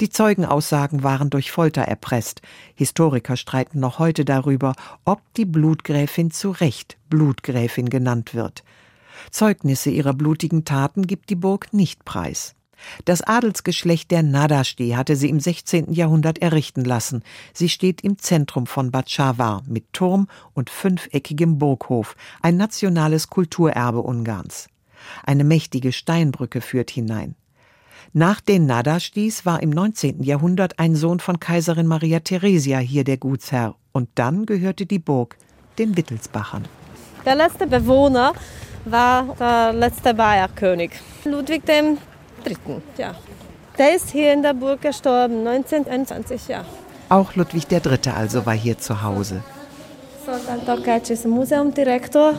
[0.00, 2.42] Die Zeugenaussagen waren durch Folter erpresst.
[2.74, 8.64] Historiker streiten noch heute darüber, ob die Blutgräfin zu Recht Blutgräfin genannt wird.
[9.30, 12.54] Zeugnisse ihrer blutigen Taten gibt die Burg nicht preis.
[13.04, 15.92] Das Adelsgeschlecht der Nadashdi hatte sie im 16.
[15.92, 17.22] Jahrhundert errichten lassen.
[17.52, 24.68] Sie steht im Zentrum von Batschawar mit Turm und fünfeckigem Burghof, ein nationales Kulturerbe Ungarns.
[25.24, 27.34] Eine mächtige Steinbrücke führt hinein.
[28.12, 30.22] Nach den Nadashdis war im 19.
[30.22, 35.36] Jahrhundert ein Sohn von Kaiserin Maria Theresia hier der Gutsherr und dann gehörte die Burg
[35.78, 36.66] den Wittelsbachern.
[37.26, 38.32] Der letzte Bewohner
[38.86, 40.92] war der letzte Bayerkönig,
[41.24, 41.98] Ludwig dem
[42.96, 43.14] ja.
[43.78, 46.64] Der ist hier in der Burg gestorben, 1921, ja.
[47.08, 48.12] Auch Ludwig III.
[48.14, 49.42] also war hier zu Hause.
[50.26, 52.34] Zoltán Takács ist Museumdirektor.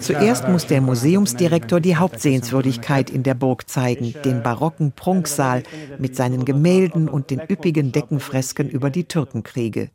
[0.00, 5.62] Zuerst muss der Museumsdirektor die Hauptsehenswürdigkeit in der Burg zeigen, den barocken Prunksaal
[5.98, 9.90] mit seinen Gemälden und den üppigen Deckenfresken über die Türkenkriege.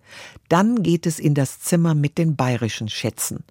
[0.49, 3.43] Dann geht es in das Zimmer mit den bayerischen Schätzen.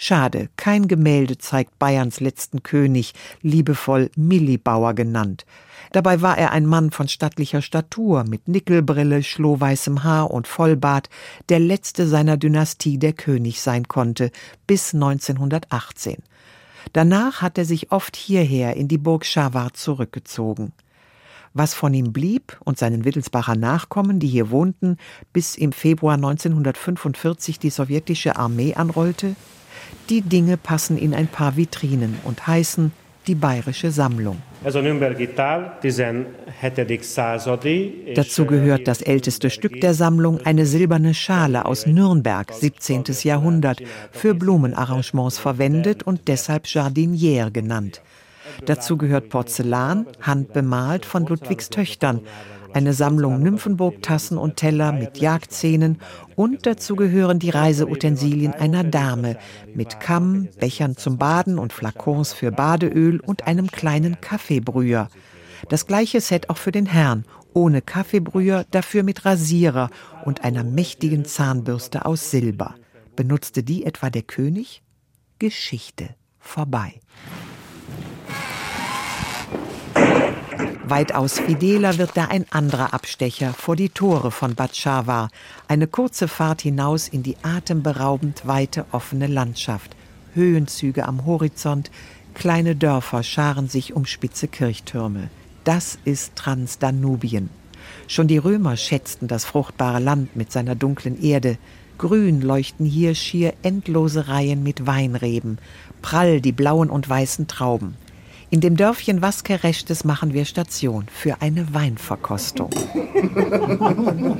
[0.00, 5.44] Schade, kein Gemälde zeigt Bayerns letzten König, liebevoll Millibauer genannt.
[5.90, 11.10] Dabei war er ein Mann von stattlicher Statur, mit Nickelbrille, schlohweißem Haar und Vollbart,
[11.48, 14.30] der letzte seiner Dynastie der König sein konnte,
[14.68, 16.18] bis 1918.
[16.92, 20.72] Danach hat er sich oft hierher in die Burg Schawar zurückgezogen.
[21.54, 24.96] Was von ihm blieb und seinen Wittelsbacher Nachkommen, die hier wohnten,
[25.32, 29.34] bis im Februar 1945 die sowjetische Armee anrollte,
[30.08, 32.92] die Dinge passen in ein paar Vitrinen und heißen
[33.26, 34.38] die Bayerische Sammlung.
[38.14, 43.04] Dazu gehört das älteste Stück der Sammlung, eine silberne Schale aus Nürnberg, 17.
[43.22, 48.02] Jahrhundert, für Blumenarrangements verwendet und deshalb Jardinière genannt.
[48.66, 52.22] Dazu gehört Porzellan, handbemalt von Ludwigs Töchtern,
[52.78, 55.98] eine Sammlung Nymphenburg-Tassen und Teller mit Jagdszenen
[56.36, 59.36] und dazu gehören die Reiseutensilien einer Dame
[59.74, 65.08] mit Kamm, Bechern zum Baden und Flakons für Badeöl und einem kleinen Kaffeebrüher.
[65.68, 69.90] Das gleiche Set auch für den Herrn, ohne Kaffeebrüher, dafür mit Rasierer
[70.24, 72.76] und einer mächtigen Zahnbürste aus Silber.
[73.16, 74.84] Benutzte die etwa der König?
[75.40, 77.00] Geschichte vorbei.
[80.90, 85.30] Weitaus fideler wird da ein anderer Abstecher vor die Tore von Bad Schawar.
[85.66, 89.94] Eine kurze Fahrt hinaus in die atemberaubend weite offene Landschaft.
[90.34, 91.90] Höhenzüge am Horizont,
[92.32, 95.28] kleine Dörfer scharen sich um spitze Kirchtürme.
[95.64, 97.50] Das ist Transdanubien.
[98.06, 101.58] Schon die Römer schätzten das fruchtbare Land mit seiner dunklen Erde.
[101.98, 105.58] Grün leuchten hier schier endlose Reihen mit Weinreben,
[106.00, 107.96] prall die blauen und weißen Trauben.
[108.50, 112.70] In dem Dörfchen Vasquerechtes machen wir Station für eine Weinverkostung.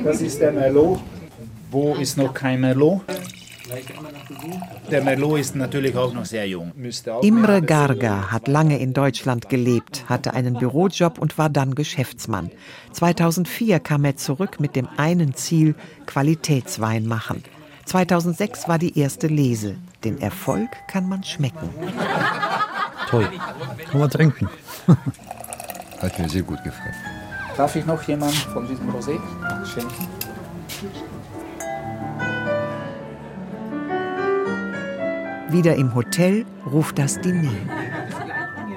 [0.02, 1.00] Das ist der Merlot.
[1.70, 3.02] Wo ist noch kein Merlot?
[4.90, 6.72] Der Merlot ist natürlich auch noch sehr jung.
[7.20, 12.50] Imre Garga hat lange in Deutschland gelebt, hatte einen Bürojob und war dann Geschäftsmann.
[12.92, 15.74] 2004 kam er zurück mit dem einen Ziel,
[16.06, 17.42] Qualitätswein machen.
[17.84, 19.76] 2006 war die erste Lese.
[20.02, 21.68] Den Erfolg kann man schmecken.
[23.08, 23.26] Toll.
[23.90, 24.48] Kann man trinken.
[26.02, 26.94] Hat mir sehr gut gefallen.
[27.56, 29.18] Darf ich noch jemand von diesem Rosé
[29.64, 30.06] schenken?
[35.50, 37.50] Wieder im Hotel ruft das Diner.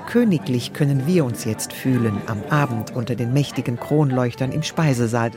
[0.08, 5.32] Königlich können wir uns jetzt fühlen am Abend unter den mächtigen Kronleuchtern im Speisesaal.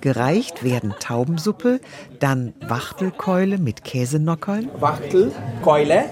[0.00, 1.80] Gereicht werden Taubensuppe,
[2.18, 4.68] dann Wachtelkeule mit Käsenockern.
[4.80, 6.06] Wachtelkeule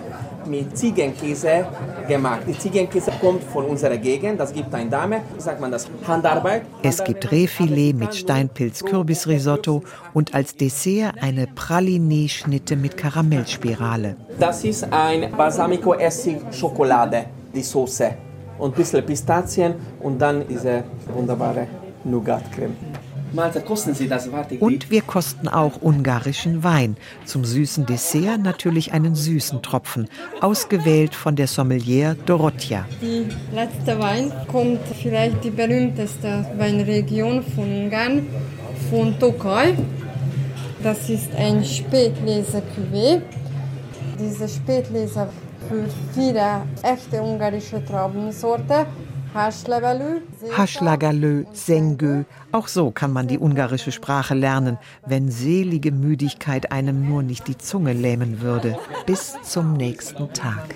[0.46, 1.66] mit Ziegenkäse
[2.08, 2.42] gemacht.
[2.46, 6.62] Die Ziegenkäse kommt von unserer Gegend, das gibt eine Dame, sagt man das, Handarbeit.
[6.82, 9.82] Es gibt Rehfilet mit Steinpilz-Kürbisrisotto
[10.14, 14.16] und als Dessert eine Pralinee-Schnitte mit Karamellspirale.
[14.38, 18.10] Das ist ein Balsamico-Essig-Schokolade, die Soße.
[18.58, 21.66] Und ein bisschen Pistazien und dann diese wunderbare
[22.04, 22.74] Nougat-Creme.
[23.32, 24.56] Mahlzeit, kosten Sie das, warte.
[24.58, 26.96] Und wir kosten auch ungarischen Wein.
[27.24, 30.08] Zum süßen Dessert natürlich einen süßen Tropfen,
[30.40, 32.86] ausgewählt von der Sommelier Dorothea.
[33.00, 38.26] Die letzte Wein kommt vielleicht die berühmteste Weinregion von Ungarn,
[38.90, 39.74] von Tokaj.
[40.82, 43.20] Das ist ein Spätlese-Cuvée.
[44.18, 45.28] Diese Spätlese
[45.68, 45.84] für
[46.14, 48.86] viele echte ungarische Traubensorte
[49.34, 57.22] Haschlagalö, Sengö, auch so kann man die ungarische Sprache lernen, wenn selige Müdigkeit einem nur
[57.22, 58.78] nicht die Zunge lähmen würde.
[59.06, 60.74] Bis zum nächsten Tag.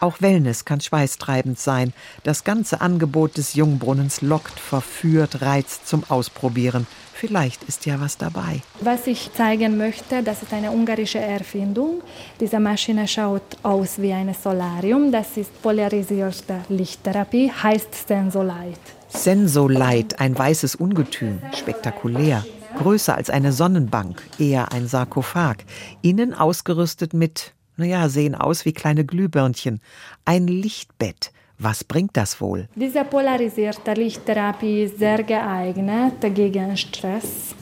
[0.00, 1.92] Auch Wellness kann schweißtreibend sein.
[2.24, 6.86] Das ganze Angebot des Jungbrunnens lockt, verführt, reizt zum Ausprobieren.
[7.14, 8.62] Vielleicht ist ja was dabei.
[8.80, 12.02] Was ich zeigen möchte, das ist eine ungarische Erfindung.
[12.40, 15.12] Diese Maschine schaut aus wie ein Solarium.
[15.12, 18.80] Das ist polarisierte Lichttherapie, heißt Sensolite.
[19.08, 22.44] Sensolite, ein weißes Ungetüm, spektakulär.
[22.78, 25.58] Größer als eine Sonnenbank, eher ein Sarkophag.
[26.00, 29.80] Innen ausgerüstet mit, naja, sehen aus wie kleine Glühbirnchen.
[30.24, 31.32] Ein Lichtbett
[31.62, 32.66] was bringt das wohl?
[32.74, 37.54] Diese polarisierte Lichttherapie ist sehr geeignet gegen Stress,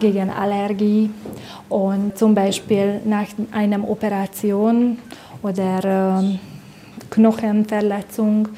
[0.00, 1.10] gegen Allergie
[1.68, 4.98] und zum Beispiel nach einer Operation
[5.42, 6.38] oder äh,
[7.10, 8.48] Knochenverletzung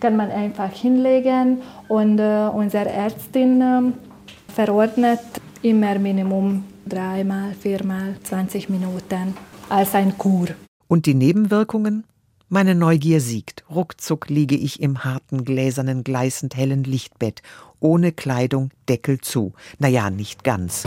[0.00, 5.20] kann man einfach hinlegen und äh, unsere Ärztin äh, verordnet
[5.60, 9.34] immer Minimum dreimal, viermal, 20 Minuten
[9.68, 10.48] als ein Kur.
[10.86, 12.04] Und die Nebenwirkungen?
[12.48, 13.64] Meine Neugier siegt.
[13.70, 17.42] Ruckzuck liege ich im harten, gläsernen, gleißend hellen Lichtbett,
[17.78, 19.52] ohne Kleidung, Deckel zu.
[19.78, 20.84] Naja, nicht ganz.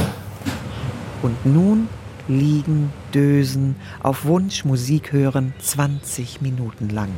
[1.22, 1.88] Und nun
[2.28, 7.10] liegen, dösen, auf Wunsch Musik hören, 20 Minuten lang.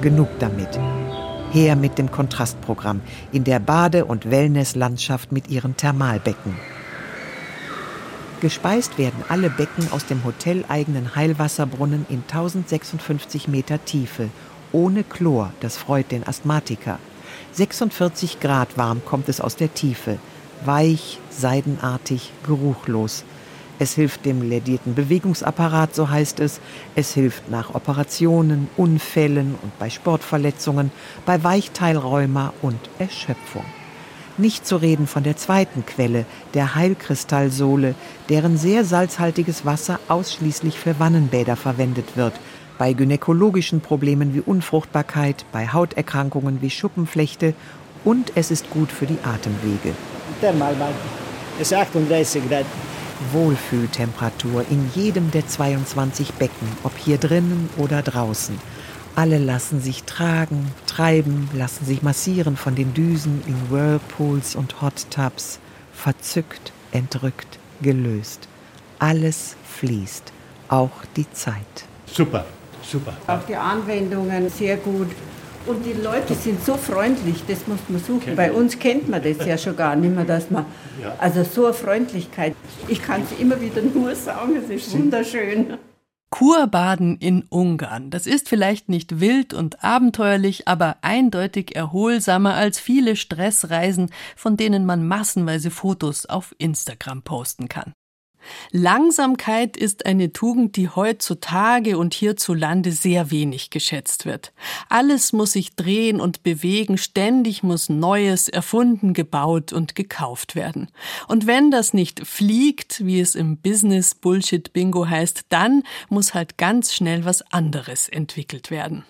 [0.00, 0.78] Genug damit.
[1.52, 3.00] Her mit dem Kontrastprogramm
[3.32, 6.54] in der Bade- und Wellnesslandschaft mit ihren Thermalbecken.
[8.40, 14.28] Gespeist werden alle Becken aus dem hoteleigenen Heilwasserbrunnen in 1056 Meter Tiefe,
[14.72, 16.98] ohne Chlor, das freut den Asthmatiker.
[17.52, 20.18] 46 Grad warm kommt es aus der Tiefe,
[20.64, 23.24] weich, seidenartig, geruchlos.
[23.78, 26.60] Es hilft dem lädierten Bewegungsapparat, so heißt es.
[26.96, 30.90] Es hilft nach Operationen, Unfällen und bei Sportverletzungen,
[31.24, 33.64] bei Weichteilrheuma und Erschöpfung.
[34.36, 37.94] Nicht zu reden von der zweiten Quelle, der Heilkristallsohle,
[38.28, 42.34] deren sehr salzhaltiges Wasser ausschließlich für Wannenbäder verwendet wird,
[42.78, 47.54] bei gynäkologischen Problemen wie Unfruchtbarkeit, bei Hauterkrankungen wie Schuppenflechte
[48.04, 49.94] und es ist gut für die Atemwege.
[50.40, 50.94] Thermalbad
[51.60, 52.66] ist 38 Grad.
[53.32, 58.58] Wohlfühltemperatur in jedem der 22 Becken, ob hier drinnen oder draußen.
[59.14, 65.10] Alle lassen sich tragen, treiben, lassen sich massieren von den Düsen in Whirlpools und Hot
[65.10, 65.58] Tubs.
[65.92, 68.46] Verzückt, entrückt, gelöst.
[69.00, 70.32] Alles fließt,
[70.68, 71.86] auch die Zeit.
[72.06, 72.46] Super,
[72.82, 73.16] super.
[73.26, 75.08] Auch die Anwendungen sehr gut.
[75.68, 78.34] Und die Leute sind so freundlich, das muss man suchen.
[78.34, 80.64] Bei uns kennt man das ja schon gar nicht mehr, dass man,
[81.18, 82.54] also so eine Freundlichkeit.
[82.88, 85.76] Ich kann es immer wieder nur sagen, es ist wunderschön.
[86.30, 88.10] Kurbaden in Ungarn.
[88.10, 94.86] Das ist vielleicht nicht wild und abenteuerlich, aber eindeutig erholsamer als viele Stressreisen, von denen
[94.86, 97.92] man massenweise Fotos auf Instagram posten kann.
[98.70, 104.52] Langsamkeit ist eine Tugend, die heutzutage und hierzulande sehr wenig geschätzt wird.
[104.88, 110.88] Alles muss sich drehen und bewegen, ständig muss Neues erfunden, gebaut und gekauft werden.
[111.26, 116.58] Und wenn das nicht fliegt, wie es im Business Bullshit Bingo heißt, dann muss halt
[116.58, 119.04] ganz schnell was anderes entwickelt werden.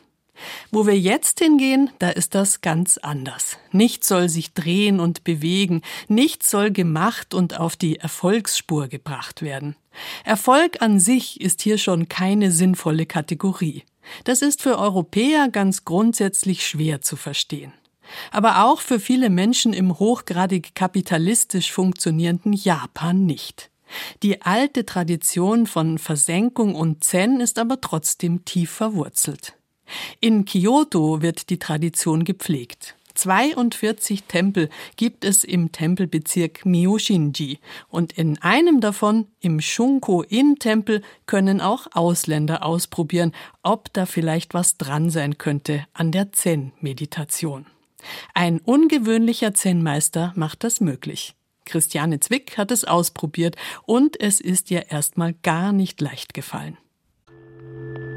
[0.70, 3.58] Wo wir jetzt hingehen, da ist das ganz anders.
[3.72, 9.76] Nichts soll sich drehen und bewegen, nichts soll gemacht und auf die Erfolgsspur gebracht werden.
[10.24, 13.84] Erfolg an sich ist hier schon keine sinnvolle Kategorie.
[14.24, 17.72] Das ist für Europäer ganz grundsätzlich schwer zu verstehen.
[18.30, 23.70] Aber auch für viele Menschen im hochgradig kapitalistisch funktionierenden Japan nicht.
[24.22, 29.57] Die alte Tradition von Versenkung und Zen ist aber trotzdem tief verwurzelt.
[30.20, 32.94] In Kyoto wird die Tradition gepflegt.
[33.18, 41.88] 42 Tempel gibt es im Tempelbezirk Miyoshinji und in einem davon, im Shunko-In-Tempel, können auch
[41.92, 47.66] Ausländer ausprobieren, ob da vielleicht was dran sein könnte an der Zen-Meditation.
[48.34, 51.34] Ein ungewöhnlicher Zen-Meister macht das möglich.
[51.64, 56.78] Christiane Zwick hat es ausprobiert und es ist ihr erstmal gar nicht leicht gefallen.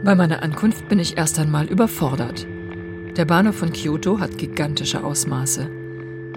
[0.04, 2.48] Bei meiner Ankunft bin ich erst einmal überfordert.
[3.18, 5.70] Der Bahnhof von Kyoto hat gigantische Ausmaße.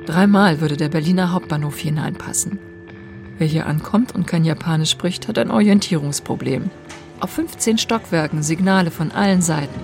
[0.07, 2.59] Dreimal würde der Berliner Hauptbahnhof hineinpassen.
[3.39, 6.71] Wer hier ankommt und kein Japanisch spricht, hat ein Orientierungsproblem.
[7.21, 9.81] Auf 15 Stockwerken Signale von allen Seiten,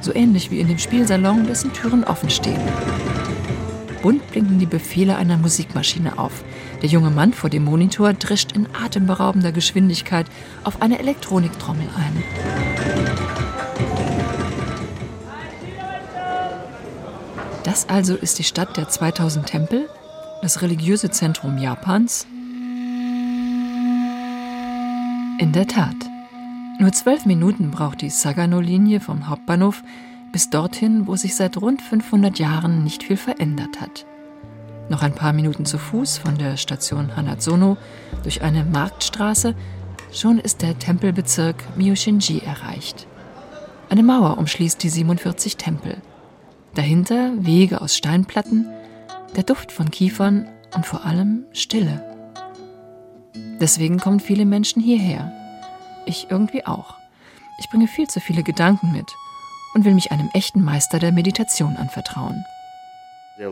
[0.00, 2.60] so ähnlich wie in dem Spielsalon, dessen Türen offen stehen.
[4.04, 6.44] Bunt blinken die Befehle einer Musikmaschine auf.
[6.82, 10.26] Der junge Mann vor dem Monitor drischt in atemberaubender Geschwindigkeit
[10.62, 12.22] auf eine Elektroniktrommel ein.
[17.62, 19.88] Das also ist die Stadt der 2000 Tempel,
[20.42, 22.26] das religiöse Zentrum Japans?
[25.38, 25.96] In der Tat.
[26.78, 29.82] Nur zwölf Minuten braucht die Sagano-Linie vom Hauptbahnhof
[30.34, 34.04] bis dorthin, wo sich seit rund 500 Jahren nicht viel verändert hat.
[34.88, 37.76] Noch ein paar Minuten zu Fuß von der Station Hanatsono
[38.24, 39.54] durch eine Marktstraße,
[40.12, 43.06] schon ist der Tempelbezirk Miyoshinji erreicht.
[43.88, 45.98] Eine Mauer umschließt die 47 Tempel.
[46.74, 48.66] Dahinter Wege aus Steinplatten,
[49.36, 52.02] der Duft von Kiefern und vor allem Stille.
[53.60, 55.32] Deswegen kommen viele Menschen hierher.
[56.06, 56.96] Ich irgendwie auch.
[57.60, 59.14] Ich bringe viel zu viele Gedanken mit
[59.74, 62.44] und will mich einem echten Meister der Meditation anvertrauen.
[63.36, 63.50] Der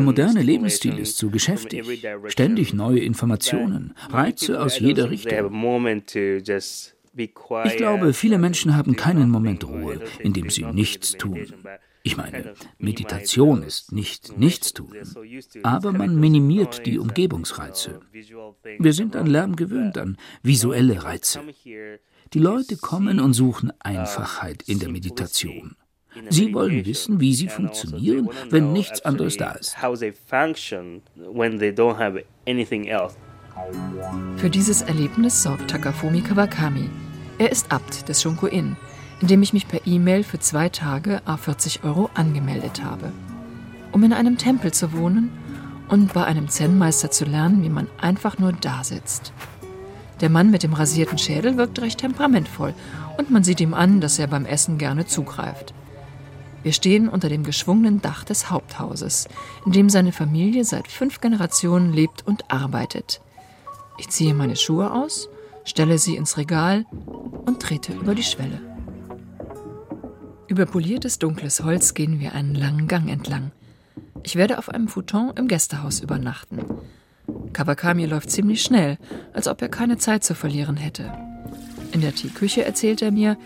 [0.00, 2.04] moderne Lebensstil ist zu geschäftig.
[2.26, 5.32] Ständig neue Informationen, Reize aus jeder Richtung.
[7.16, 11.46] Ich glaube, viele Menschen haben keinen Moment Ruhe, in dem sie nichts tun.
[12.06, 14.92] Ich meine, Meditation ist nicht Nichtstun,
[15.62, 18.00] aber man minimiert die Umgebungsreize.
[18.78, 21.40] Wir sind an Lärm gewöhnt, an visuelle Reize.
[22.34, 25.76] Die Leute kommen und suchen Einfachheit in der Meditation.
[26.28, 29.74] Sie wollen wissen, wie sie funktionieren, wenn nichts anderes da ist.
[34.36, 36.90] Für dieses Erlebnis sorgt Takafumi Kawakami.
[37.38, 38.76] Er ist Abt des Shunko-in,
[39.20, 43.12] in dem ich mich per E-Mail für zwei Tage a 40 Euro angemeldet habe.
[43.92, 45.30] Um in einem Tempel zu wohnen
[45.88, 49.32] und bei einem Zen-Meister zu lernen, wie man einfach nur da sitzt.
[50.20, 52.74] Der Mann mit dem rasierten Schädel wirkt recht temperamentvoll
[53.18, 55.74] und man sieht ihm an, dass er beim Essen gerne zugreift.
[56.62, 59.28] Wir stehen unter dem geschwungenen Dach des Haupthauses,
[59.66, 63.20] in dem seine Familie seit fünf Generationen lebt und arbeitet.
[63.98, 65.28] Ich ziehe meine Schuhe aus,
[65.64, 66.86] stelle sie ins Regal
[67.44, 68.73] und trete über die Schwelle.
[70.46, 73.50] Über poliertes dunkles Holz gehen wir einen langen Gang entlang.
[74.22, 76.58] Ich werde auf einem Futon im Gästehaus übernachten.
[77.52, 78.98] Kawakami läuft ziemlich schnell,
[79.32, 81.12] als ob er keine Zeit zu verlieren hätte.
[81.92, 83.38] In der Teeküche erzählt er mir,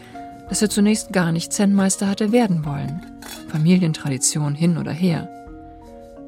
[0.48, 3.02] dass er zunächst gar nicht Zen-Meister hatte werden wollen.
[3.48, 5.28] Familientradition hin oder her.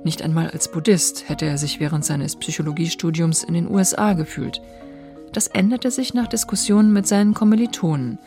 [0.04, 4.62] Nicht einmal als Buddhist hätte er sich während seines Psychologiestudiums in den USA gefühlt.
[5.32, 8.18] Das änderte sich nach Diskussionen mit seinen Kommilitonen,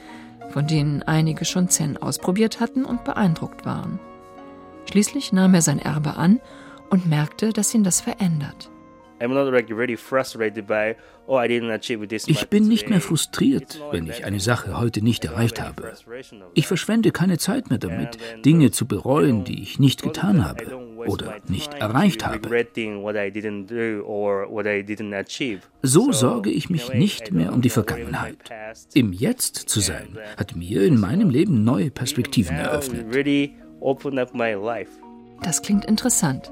[0.54, 4.00] von denen einige schon Zen ausprobiert hatten und beeindruckt waren.
[4.88, 6.40] Schließlich nahm er sein Erbe an
[6.92, 8.70] und merkte, dass ihn das verändert.
[11.26, 15.94] Oh, ich bin nicht mehr frustriert, wenn ich eine Sache heute nicht erreicht habe.
[16.54, 20.66] Ich verschwende keine Zeit mehr damit, Dinge zu bereuen, die ich nicht getan habe
[21.06, 22.50] oder nicht erreicht habe.
[25.82, 28.38] So sorge ich mich nicht mehr um die Vergangenheit.
[28.94, 33.06] Im Jetzt zu sein, hat mir in meinem Leben neue Perspektiven eröffnet.
[35.42, 36.52] Das klingt interessant.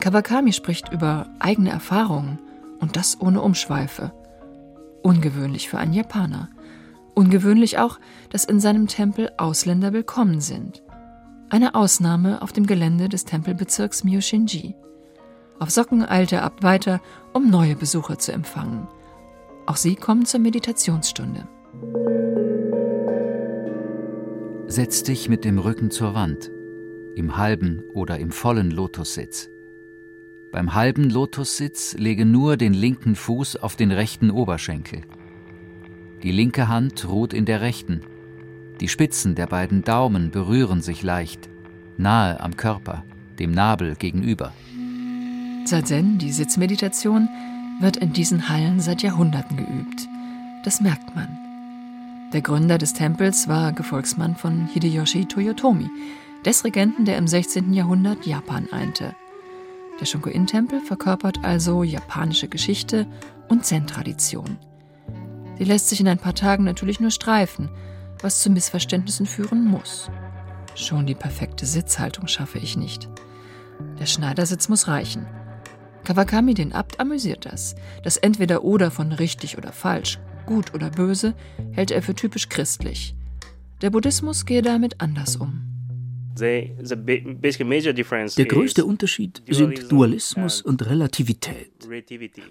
[0.00, 2.38] Kawakami spricht über eigene Erfahrungen
[2.80, 4.12] und das ohne Umschweife.
[5.02, 6.48] Ungewöhnlich für einen Japaner.
[7.14, 7.98] Ungewöhnlich auch,
[8.30, 10.82] dass in seinem Tempel Ausländer willkommen sind.
[11.48, 14.74] Eine Ausnahme auf dem Gelände des Tempelbezirks Myoshinji.
[15.58, 17.00] Auf Socken eilt er ab weiter,
[17.32, 18.88] um neue Besucher zu empfangen.
[19.64, 21.48] Auch sie kommen zur Meditationsstunde.
[24.68, 26.50] Setz dich mit dem Rücken zur Wand,
[27.14, 29.48] im halben oder im vollen Lotussitz.
[30.52, 35.02] Beim halben Lotussitz lege nur den linken Fuß auf den rechten Oberschenkel.
[36.22, 38.00] Die linke Hand ruht in der rechten.
[38.80, 41.48] Die Spitzen der beiden Daumen berühren sich leicht,
[41.96, 43.04] nahe am Körper,
[43.38, 44.52] dem Nabel gegenüber.
[45.64, 47.28] Zazen, die Sitzmeditation,
[47.80, 50.08] wird in diesen Hallen seit Jahrhunderten geübt.
[50.64, 51.28] Das merkt man.
[52.32, 55.88] Der Gründer des Tempels war Gefolgsmann von Hideyoshi Toyotomi,
[56.44, 57.72] des Regenten, der im 16.
[57.72, 59.14] Jahrhundert Japan einte.
[60.00, 63.06] Der Shunko-In-Tempel verkörpert also japanische Geschichte
[63.48, 64.58] und Zen-Tradition.
[65.58, 67.70] Sie lässt sich in ein paar Tagen natürlich nur streifen,
[68.20, 70.10] was zu Missverständnissen führen muss.
[70.74, 73.08] Schon die perfekte Sitzhaltung schaffe ich nicht.
[73.98, 75.26] Der Schneidersitz muss reichen.
[76.04, 77.74] Kawakami, den Abt, amüsiert das.
[78.02, 81.34] Das Entweder-Oder von richtig oder falsch, gut oder böse,
[81.72, 83.16] hält er für typisch christlich.
[83.80, 85.75] Der Buddhismus gehe damit anders um.
[88.36, 91.70] Der größte Unterschied sind Dualismus und Relativität.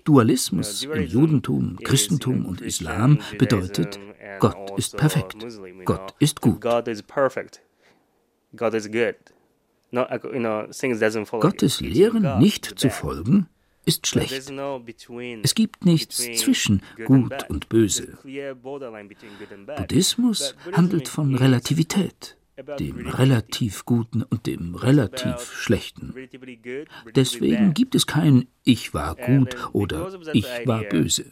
[0.04, 4.00] Dualismus im Judentum, Christentum und Islam bedeutet,
[4.40, 5.46] Gott ist perfekt,
[5.86, 6.62] Gott ist gut.
[11.32, 13.48] Gottes Lehren nicht zu folgen,
[13.86, 14.52] ist schlecht.
[15.44, 18.18] Es gibt nichts zwischen gut und böse.
[19.78, 22.36] Buddhismus handelt von Relativität
[22.80, 26.14] dem relativ Guten und dem relativ Schlechten.
[27.16, 31.26] Deswegen gibt es kein Ich war gut oder Ich war böse.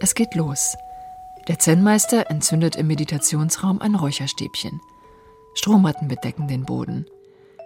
[0.00, 0.76] Es geht los.
[1.48, 4.80] Der Zen-Meister entzündet im Meditationsraum ein Räucherstäbchen.
[5.54, 7.06] Strommatten bedecken den Boden.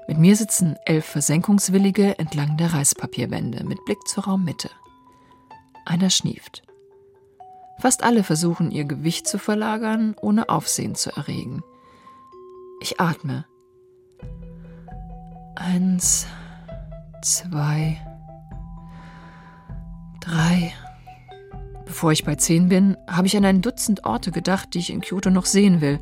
[0.09, 4.71] Mit mir sitzen elf Versenkungswillige entlang der Reispapierwände mit Blick zur Raummitte.
[5.85, 6.63] Einer schnieft.
[7.81, 11.63] Fast alle versuchen ihr Gewicht zu verlagern, ohne Aufsehen zu erregen.
[12.81, 13.45] Ich atme.
[15.57, 16.27] Eins,
[17.23, 18.01] zwei,
[20.21, 20.73] drei.
[21.85, 25.01] Bevor ich bei zehn bin, habe ich an ein Dutzend Orte gedacht, die ich in
[25.01, 26.01] Kyoto noch sehen will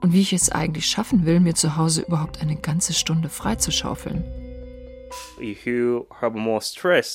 [0.00, 4.22] und wie ich es eigentlich schaffen will, mir zu Hause überhaupt eine ganze Stunde freizuschaufeln.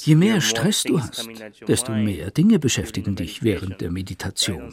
[0.03, 1.29] Je mehr Stress du hast,
[1.67, 4.71] desto mehr Dinge beschäftigen dich während der Meditation.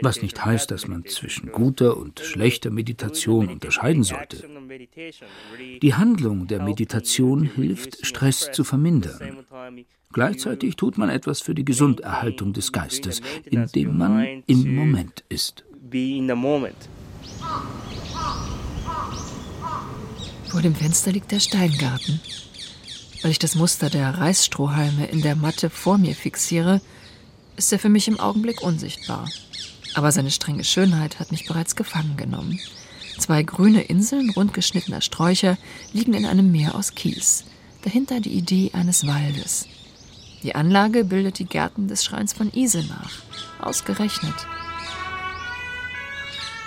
[0.00, 4.48] Was nicht heißt, dass man zwischen guter und schlechter Meditation unterscheiden sollte.
[5.82, 9.44] Die Handlung der Meditation hilft, Stress zu vermindern.
[10.12, 15.64] Gleichzeitig tut man etwas für die Gesunderhaltung des Geistes, indem man im Moment ist.
[20.56, 22.18] Vor dem Fenster liegt der Steingarten.
[23.20, 26.80] Weil ich das Muster der Reisstrohhalme in der Matte vor mir fixiere,
[27.58, 29.28] ist er für mich im Augenblick unsichtbar.
[29.92, 32.58] Aber seine strenge Schönheit hat mich bereits gefangen genommen.
[33.18, 35.58] Zwei grüne Inseln rundgeschnittener Sträucher
[35.92, 37.44] liegen in einem Meer aus Kies.
[37.82, 39.66] Dahinter die Idee eines Waldes.
[40.42, 43.12] Die Anlage bildet die Gärten des Schreins von Ise nach.
[43.60, 44.46] Ausgerechnet.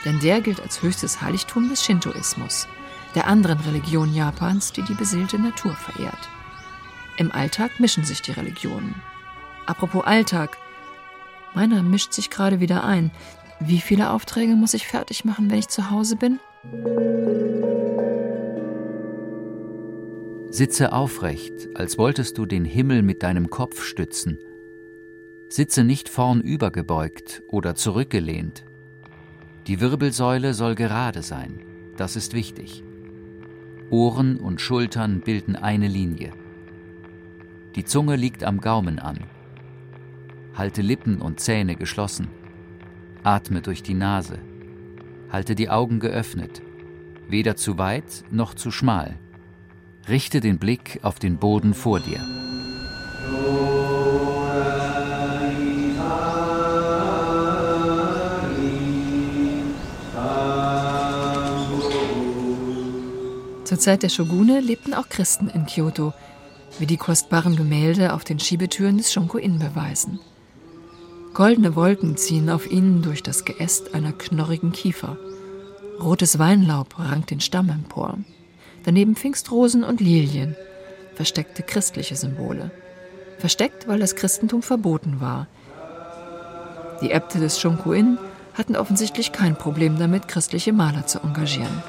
[0.05, 2.67] Denn der gilt als höchstes Heiligtum des Shintoismus,
[3.15, 6.29] der anderen Religion Japans, die die beseelte Natur verehrt.
[7.17, 8.95] Im Alltag mischen sich die Religionen.
[9.65, 10.57] Apropos Alltag.
[11.53, 13.11] Meiner mischt sich gerade wieder ein.
[13.59, 16.39] Wie viele Aufträge muss ich fertig machen, wenn ich zu Hause bin?
[20.49, 24.39] Sitze aufrecht, als wolltest du den Himmel mit deinem Kopf stützen.
[25.49, 28.65] Sitze nicht vornübergebeugt oder zurückgelehnt.
[29.67, 31.59] Die Wirbelsäule soll gerade sein,
[31.97, 32.83] das ist wichtig.
[33.91, 36.31] Ohren und Schultern bilden eine Linie.
[37.75, 39.19] Die Zunge liegt am Gaumen an.
[40.55, 42.27] Halte Lippen und Zähne geschlossen.
[43.23, 44.39] Atme durch die Nase.
[45.31, 46.61] Halte die Augen geöffnet.
[47.27, 49.15] Weder zu weit noch zu schmal.
[50.07, 52.48] Richte den Blick auf den Boden vor dir.
[63.69, 66.11] Zur Zeit der Shogune lebten auch Christen in Kyoto,
[66.79, 70.19] wie die kostbaren Gemälde auf den Schiebetüren des Shonko-in beweisen.
[71.35, 75.17] Goldene Wolken ziehen auf ihnen durch das Geäst einer knorrigen Kiefer.
[76.01, 78.17] Rotes Weinlaub rankt den Stamm empor.
[78.85, 80.55] Daneben Pfingstrosen und Lilien,
[81.13, 82.71] versteckte christliche Symbole.
[83.37, 85.45] Versteckt, weil das Christentum verboten war.
[87.03, 88.17] Die Äbte des Shonko-in
[88.55, 91.83] hatten offensichtlich kein Problem damit, christliche Maler zu engagieren.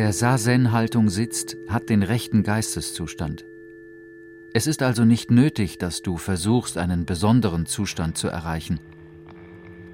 [0.00, 3.44] Der Sazen-Haltung sitzt, hat den rechten Geisteszustand.
[4.54, 8.80] Es ist also nicht nötig, dass du versuchst, einen besonderen Zustand zu erreichen.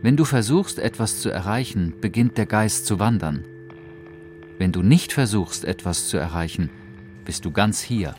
[0.02, 3.46] Wenn du versuchst, etwas zu erreichen, beginnt der Geist zu wandern.
[4.58, 6.70] Wenn du nicht versuchst, etwas zu erreichen,
[7.24, 8.14] bist du ganz hier.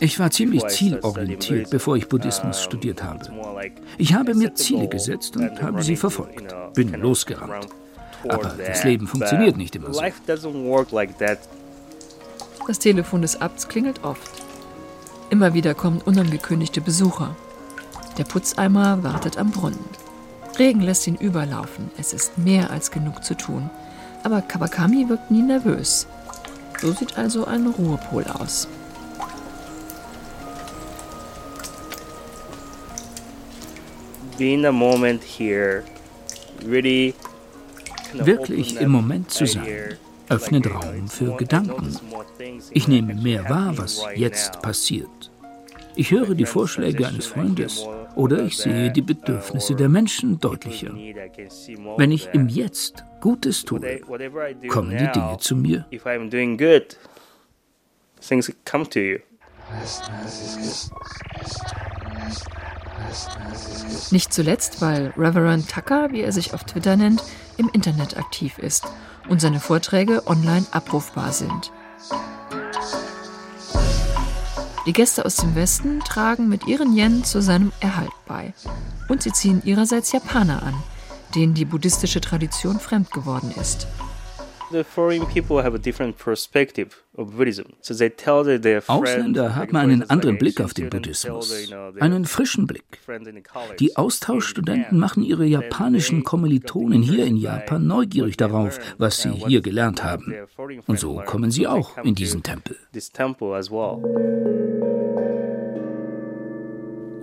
[0.00, 3.20] Ich war ziemlich zielorientiert, bevor ich Buddhismus studiert habe.
[3.98, 6.44] Ich habe mir Ziele gesetzt und habe sie verfolgt.
[6.74, 7.66] Bin losgerannt.
[8.28, 10.00] Aber das Leben funktioniert nicht immer so.
[12.68, 14.30] Das Telefon des Abts klingelt oft.
[15.30, 17.34] Immer wieder kommen unangekündigte Besucher.
[18.18, 19.84] Der Putzeimer wartet am Brunnen.
[20.58, 21.90] Regen lässt ihn überlaufen.
[21.98, 23.70] Es ist mehr als genug zu tun.
[24.22, 26.06] Aber Kawakami wirkt nie nervös.
[26.82, 28.66] So sieht also ein Ruhepol aus.
[38.14, 39.96] Wirklich im Moment zu sein,
[40.28, 41.96] öffnet Raum für Gedanken.
[42.72, 45.30] Ich nehme mehr wahr, was jetzt passiert.
[45.94, 50.92] Ich höre die Vorschläge eines Freundes oder ich sehe die Bedürfnisse der Menschen deutlicher.
[51.96, 54.00] Wenn ich im Jetzt Gutes tue,
[54.68, 55.86] kommen die Dinge zu mir.
[64.10, 67.22] Nicht zuletzt, weil Reverend Tucker, wie er sich auf Twitter nennt,
[67.56, 68.86] im Internet aktiv ist
[69.28, 71.72] und seine Vorträge online abrufbar sind.
[74.84, 78.52] Die Gäste aus dem Westen tragen mit ihren Yen zu seinem Erhalt bei.
[79.08, 80.74] Und sie ziehen ihrerseits Japaner an,
[81.36, 83.86] denen die buddhistische Tradition fremd geworden ist.
[88.86, 93.00] Ausländer haben einen anderen Blick auf den Buddhismus, einen frischen Blick.
[93.78, 100.02] Die Austauschstudenten machen ihre japanischen Kommilitonen hier in Japan neugierig darauf, was sie hier gelernt
[100.02, 100.34] haben.
[100.86, 102.76] Und so kommen sie auch in diesen Tempel.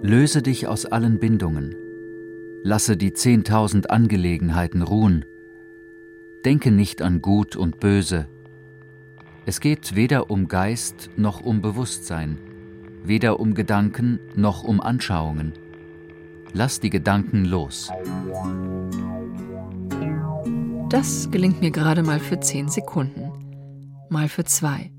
[0.02, 1.76] Löse dich aus allen Bindungen.
[2.64, 5.26] Lasse die zehntausend Angelegenheiten ruhen.
[6.45, 8.27] Denke nicht an Gut und Böse.
[9.45, 12.37] Es geht weder um Geist noch um Bewusstsein,
[13.03, 15.53] weder um Gedanken noch um Anschauungen.
[16.53, 17.91] Lass die Gedanken los.
[20.89, 23.31] Das gelingt mir gerade mal für zehn Sekunden,
[24.09, 24.91] mal für zwei.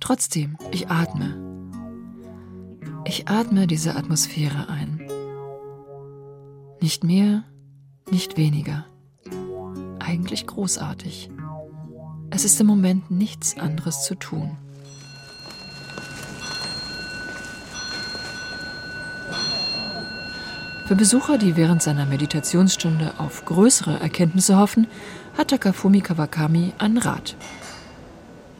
[0.00, 1.36] Trotzdem, ich atme.
[3.06, 5.00] Ich atme diese Atmosphäre ein.
[6.80, 7.44] Nicht mehr,
[8.10, 8.86] nicht weniger.
[10.04, 11.30] Eigentlich großartig.
[12.30, 14.56] Es ist im Moment nichts anderes zu tun.
[20.86, 24.88] Für Besucher, die während seiner Meditationsstunde auf größere Erkenntnisse hoffen,
[25.38, 27.36] hat Takafumi Kawakami einen Rat.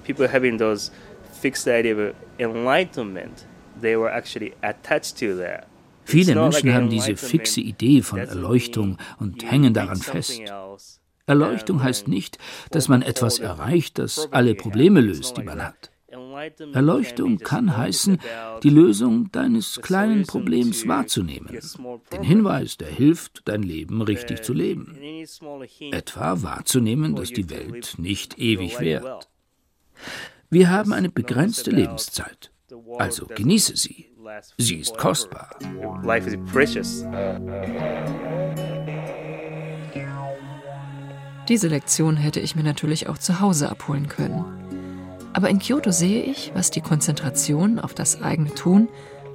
[0.06, 0.92] People having those
[1.40, 3.46] fixed idea of enlightenment,
[3.80, 5.66] they were actually attached to that.
[6.04, 10.40] Viele Menschen haben diese fixe Idee von Erleuchtung und hängen daran fest.
[11.32, 12.36] Erleuchtung heißt nicht,
[12.72, 15.90] dass man etwas erreicht, das alle Probleme löst, die man hat.
[16.74, 18.18] Erleuchtung kann heißen,
[18.62, 21.58] die Lösung deines kleinen Problems wahrzunehmen.
[22.12, 24.98] Den Hinweis, der hilft, dein Leben richtig zu leben.
[25.90, 29.30] Etwa wahrzunehmen, dass die Welt nicht ewig währt.
[30.50, 32.52] Wir haben eine begrenzte Lebenszeit.
[32.98, 34.10] Also genieße sie.
[34.58, 35.56] Sie ist kostbar.
[36.04, 37.04] Life is precious.
[41.52, 44.42] Diese Lektion hätte ich mir natürlich auch zu Hause abholen können.
[45.34, 48.88] Aber in Kyoto sehe ich, was die Konzentration auf das eigene Tun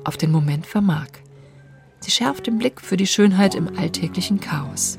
[0.03, 1.09] auf den Moment vermag.
[1.99, 4.97] Sie schärft den Blick für die Schönheit im alltäglichen Chaos.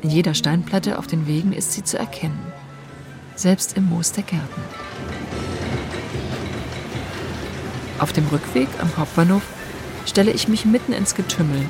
[0.00, 2.52] In jeder Steinplatte auf den Wegen ist sie zu erkennen,
[3.34, 4.62] selbst im Moos der Gärten.
[7.98, 9.42] Auf dem Rückweg am Hauptbahnhof
[10.06, 11.68] stelle ich mich mitten ins Getümmel,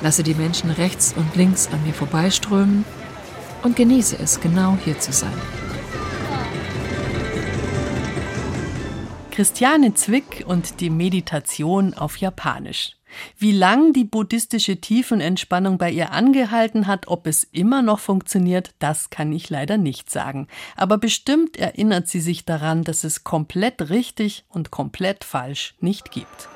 [0.00, 2.84] lasse die Menschen rechts und links an mir vorbeiströmen
[3.62, 5.32] und genieße es, genau hier zu sein.
[9.30, 12.96] Christiane Zwick und die Meditation auf Japanisch.
[13.38, 19.10] Wie lang die buddhistische Tiefenentspannung bei ihr angehalten hat, ob es immer noch funktioniert, das
[19.10, 20.48] kann ich leider nicht sagen.
[20.76, 26.48] Aber bestimmt erinnert sie sich daran, dass es komplett richtig und komplett falsch nicht gibt.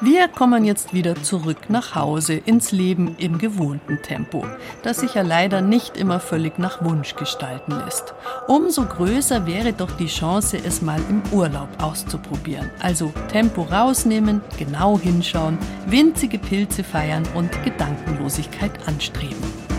[0.00, 4.44] Wir kommen jetzt wieder zurück nach Hause ins Leben im gewohnten Tempo,
[4.82, 8.14] das sich ja leider nicht immer völlig nach Wunsch gestalten lässt.
[8.48, 12.70] Umso größer wäre doch die Chance, es mal im Urlaub auszuprobieren.
[12.80, 19.69] Also Tempo rausnehmen, genau hinschauen, winzige Pilze feiern und Gedankenlosigkeit anstreben.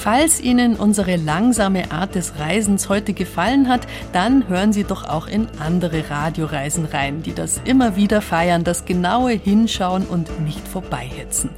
[0.00, 5.26] Falls Ihnen unsere langsame Art des Reisens heute gefallen hat, dann hören Sie doch auch
[5.26, 11.50] in andere Radioreisen rein, die das immer wieder feiern, das genaue Hinschauen und nicht vorbeihetzen.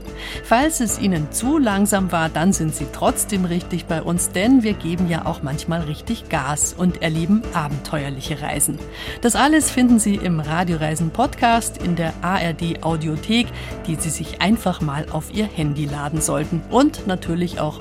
[0.43, 4.73] Falls es Ihnen zu langsam war, dann sind Sie trotzdem richtig bei uns, denn wir
[4.73, 8.77] geben ja auch manchmal richtig Gas und erleben abenteuerliche Reisen.
[9.21, 13.47] Das alles finden Sie im Radioreisen Podcast in der ARD Audiothek,
[13.87, 17.81] die Sie sich einfach mal auf Ihr Handy laden sollten und natürlich auch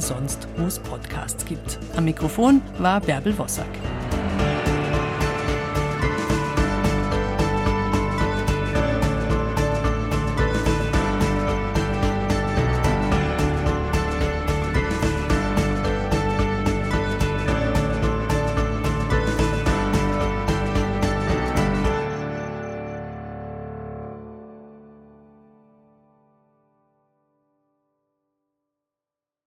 [0.00, 1.78] sonst, wo es Podcasts gibt.
[1.96, 3.68] Am Mikrofon war Bärbel Wossack.